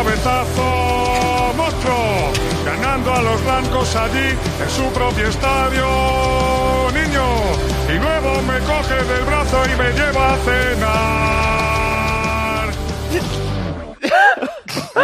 [0.03, 2.31] cabezazo monstruo,
[2.65, 5.85] ganando a los blancos allí en su propio estadio,
[6.91, 7.25] niño,
[7.87, 11.51] y luego me coge del brazo y me lleva a cenar.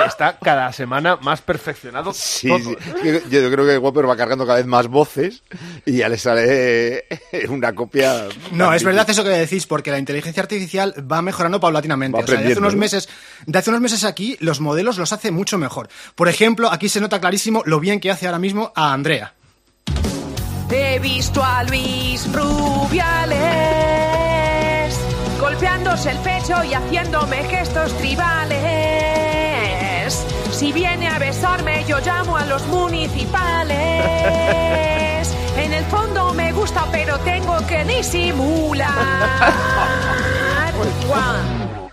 [0.05, 2.13] Está cada semana más perfeccionado.
[2.13, 2.59] Sí, todo.
[2.59, 2.76] sí.
[3.03, 5.43] Yo, yo creo que Whopper va cargando cada vez más voces
[5.86, 7.05] y ya le sale
[7.49, 8.28] una copia.
[8.51, 12.18] No, es verdad eso que decís, porque la inteligencia artificial va mejorando paulatinamente.
[12.18, 12.80] Va O sea, de hace unos ¿no?
[12.80, 13.09] meses,
[13.45, 15.89] de hace unos meses aquí, los modelos los hace mucho mejor.
[16.15, 19.34] Por ejemplo, aquí se nota clarísimo lo bien que hace ahora mismo a Andrea.
[20.70, 23.47] He visto a Luis Rubiales
[25.39, 29.16] golpeándose el pecho y haciéndome gestos tribales.
[30.58, 33.78] Si viene a besarme, yo llamo a los municipales.
[35.55, 38.88] En el fondo me gusta, pero tengo que disimular.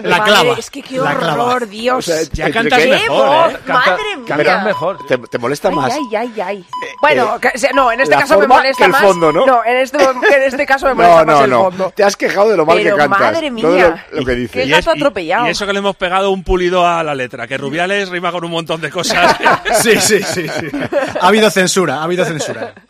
[0.04, 1.44] La Madre, clava, Es que qué la clava.
[1.44, 1.98] horror, Dios.
[1.98, 3.58] O sea, Ya cantas que- mejor, voz, ¿eh?
[3.66, 4.24] madre mía.
[4.26, 5.06] Cantas mejor.
[5.06, 5.92] ¿Te, te molesta Ay, más?
[5.94, 6.64] ay, ay, ay.
[7.00, 9.02] Bueno, que- se- no, en este caso me molesta que el más.
[9.02, 9.64] fondo, ¿no?
[9.64, 11.62] en este, en este caso me molesta No, más no, el no.
[11.64, 11.92] fondo.
[11.96, 13.20] Te has quejado de lo mal Pero que cantas.
[13.20, 14.06] madre no de lo, mía.
[14.12, 14.50] lo que dices.
[14.52, 15.46] Qué Y, gato y- atropellado.
[15.46, 18.44] y eso que le hemos pegado un pulido a la letra, que Rubiales rima con
[18.44, 19.34] un montón de cosas.
[19.82, 20.66] Sí, sí, sí, sí.
[21.20, 22.74] Ha habido censura, ha habido censura.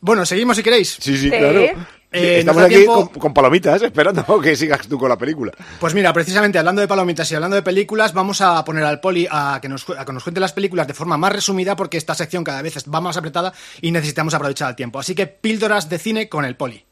[0.00, 0.96] Bueno, seguimos si queréis.
[1.00, 1.38] Sí, sí, Eh,
[1.74, 1.86] claro.
[2.10, 5.52] Eh, Estamos aquí con, con palomitas esperando que sigas tú con la película.
[5.78, 9.26] Pues mira, precisamente hablando de palomitas y hablando de películas, vamos a poner al poli
[9.30, 12.14] a que nos, a que nos cuente las películas de forma más resumida porque esta
[12.14, 14.98] sección cada vez va más apretada y necesitamos aprovechar el tiempo.
[14.98, 16.87] Así que píldoras de cine con el poli.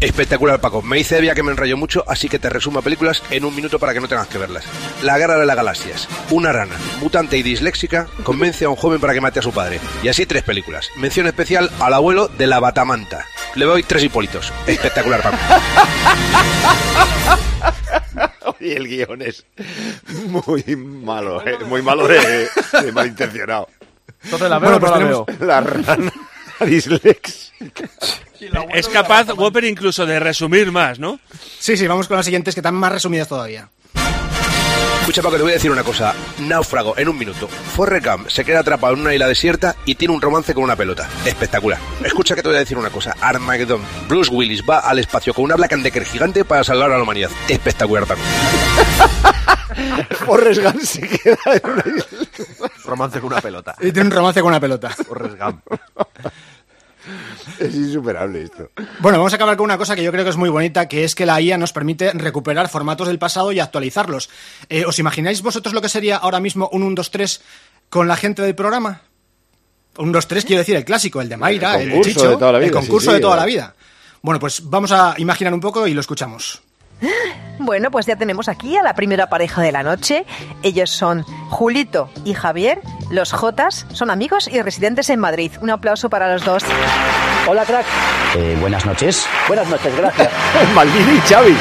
[0.00, 0.80] Espectacular, Paco.
[0.80, 3.78] Me hice Evia que me enrollo mucho, así que te resumo películas en un minuto
[3.78, 4.64] para que no tengas que verlas.
[5.02, 6.08] La Guerra de las Galaxias.
[6.30, 9.78] Una rana, mutante y disléxica, convence a un joven para que mate a su padre.
[10.02, 10.88] Y así tres películas.
[10.96, 13.26] Mención especial al abuelo de la Batamanta.
[13.56, 14.52] Le doy tres hipólitos.
[14.66, 15.36] Espectacular, Paco.
[18.58, 19.46] Y el guion es
[20.26, 21.56] muy malo, ¿eh?
[21.64, 22.46] muy malo de,
[22.82, 23.68] de malintencionado.
[24.22, 25.46] Entonces la veo Bueno, o no pues la tenemos- veo.
[25.48, 26.12] La rana
[26.66, 27.49] disléxica.
[28.74, 31.20] Es capaz Whopper incluso de resumir más, ¿no?
[31.58, 33.68] Sí, sí, vamos con las siguientes que están más resumidas todavía.
[35.00, 36.14] Escucha, Paco, te voy a decir una cosa.
[36.38, 37.48] Náufrago, en un minuto.
[37.48, 40.76] Forrest Gump se queda atrapado en una isla desierta y tiene un romance con una
[40.76, 41.08] pelota.
[41.24, 41.80] Espectacular.
[42.04, 43.16] Escucha que te voy a decir una cosa.
[43.20, 43.82] Armageddon.
[44.08, 47.02] Bruce Willis va al espacio con una Black and Decker gigante para salvar a la
[47.02, 47.30] humanidad.
[47.48, 48.20] Espectacular, Paco.
[50.26, 52.04] Forrest Gump se queda en una isla.
[52.84, 53.74] Romance con una pelota.
[53.80, 54.90] Y tiene un romance con una pelota.
[54.90, 55.64] Forrest Gump.
[57.58, 58.70] Es insuperable esto.
[59.00, 61.04] Bueno, vamos a acabar con una cosa que yo creo que es muy bonita, que
[61.04, 64.30] es que la IA nos permite recuperar formatos del pasado y actualizarlos.
[64.68, 67.42] Eh, ¿Os imagináis vosotros lo que sería ahora mismo un 1, 2, 3
[67.88, 69.02] con la gente del programa?
[69.98, 72.52] Un 2, 3 quiero decir el clásico, el de Mayra, El concurso Chicho, de toda
[72.52, 73.40] la vida, el concurso sí, sí, de toda eh.
[73.40, 73.74] la vida.
[74.22, 76.62] Bueno, pues vamos a imaginar un poco y lo escuchamos.
[77.58, 80.24] Bueno, pues ya tenemos aquí a la primera pareja de la noche.
[80.62, 82.80] Ellos son Julito y Javier.
[83.10, 85.52] Los Jotas son amigos y residentes en Madrid.
[85.60, 86.64] Un aplauso para los dos.
[87.46, 87.84] Hola, crack.
[88.36, 89.26] Eh, buenas noches.
[89.46, 90.30] Buenas noches, gracias.
[90.74, 91.56] Maldini y Xavi.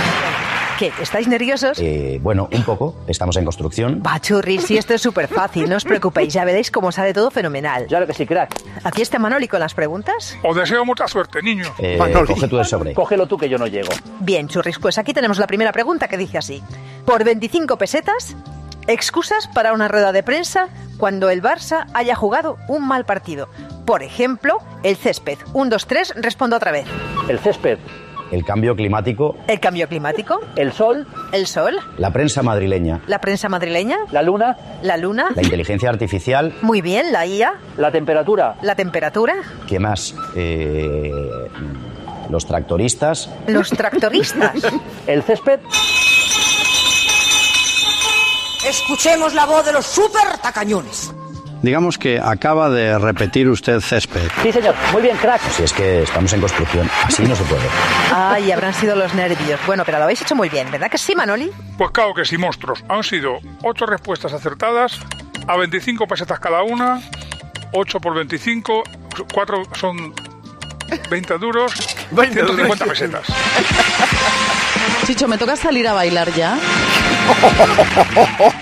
[0.80, 0.94] ¿Qué?
[1.02, 1.78] ¿Estáis nerviosos?
[1.82, 2.96] Eh, bueno, un poco.
[3.06, 4.02] Estamos en construcción.
[4.02, 7.30] Va, churri, si esto es súper fácil, no os preocupéis, ya veréis cómo sale todo
[7.32, 7.88] fenomenal.
[7.88, 8.56] Claro que sí, crack.
[8.86, 10.38] Aquí está Manoli con las preguntas.
[10.42, 11.66] Os deseo mucha suerte, niño.
[11.80, 12.28] Eh, Manoli.
[12.34, 12.94] coge tú el sobre.
[12.94, 13.90] Cógelo tú que yo no llego.
[14.22, 16.64] Bien, churris, pues aquí tenemos la primera pregunta que dice así.
[17.06, 18.38] Por 25 pesetas,
[18.88, 23.50] excusas para una rueda de prensa cuando el Barça haya jugado un mal partido.
[23.86, 25.40] Por ejemplo, el césped.
[25.52, 26.86] Un, dos, tres, respondo otra vez.
[27.28, 27.80] El césped,
[28.32, 33.50] El cambio climático, El cambio climático, el sol, el sol, la prensa madrileña, la prensa
[33.50, 35.30] madrileña, la luna, la luna.
[35.36, 39.36] la inteligencia artificial, Muy bien, la IA, la temperatura, la temperatura,
[39.68, 40.16] ¿qué más?
[40.36, 41.12] Eh,
[42.30, 44.54] los tractoristas, los tractoristas.
[45.08, 45.60] el césped,
[48.68, 51.14] Escuchemos la voz de los super tacañones.
[51.62, 54.30] Digamos que acaba de repetir usted césped.
[54.42, 54.76] Sí, señor.
[54.94, 55.42] Muy bien, crack.
[55.52, 57.64] si es que estamos en construcción, así no se puede.
[58.14, 59.60] Ay, habrán sido los nervios.
[59.68, 61.52] Bueno, pero lo habéis hecho muy bien, ¿verdad que sí, Manoli?
[61.78, 62.84] Pues claro que sí, monstruos.
[62.88, 65.00] Han sido ocho respuestas acertadas,
[65.48, 67.02] a 25 pesetas cada una,
[67.74, 68.84] 8 por 25,
[69.34, 70.14] 4 son
[71.10, 71.74] 20 duros,
[72.12, 73.28] 150 pesetas.
[75.06, 76.58] Chicho, ¿me toca salir a bailar ya?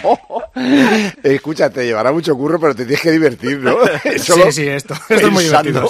[1.23, 3.75] Escucha, te llevará mucho curro, pero te tienes que divertir, ¿no?
[4.17, 5.87] Sí, sí, esto- esto es muy divertido,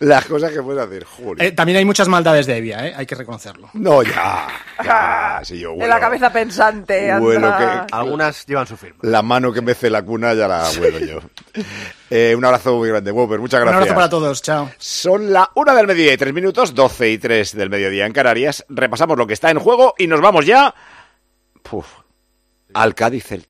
[0.00, 1.42] Las cosas que puedes hacer, joder.
[1.44, 2.94] Eh, también hay muchas maldades de Evia, ¿eh?
[2.96, 3.68] hay que reconocerlo.
[3.74, 4.48] No, ya.
[4.84, 7.10] ya si yo En la cabeza pensante.
[7.10, 7.86] anda.
[7.86, 8.98] que- Algunas llevan su firma.
[9.02, 11.18] La mano que mece la cuna ya la huelo yo.
[12.12, 13.38] Eh, un abrazo muy grande, Whopper.
[13.38, 13.82] Muchas Un gracias.
[13.82, 14.68] abrazo para todos, chao.
[14.78, 18.64] Son la una del mediodía y tres minutos, 12 y 3 del mediodía en Canarias.
[18.68, 20.74] Repasamos lo que está en juego y nos vamos ya.
[21.62, 21.86] Puf,
[22.74, 23.38] al Cádiz Celta.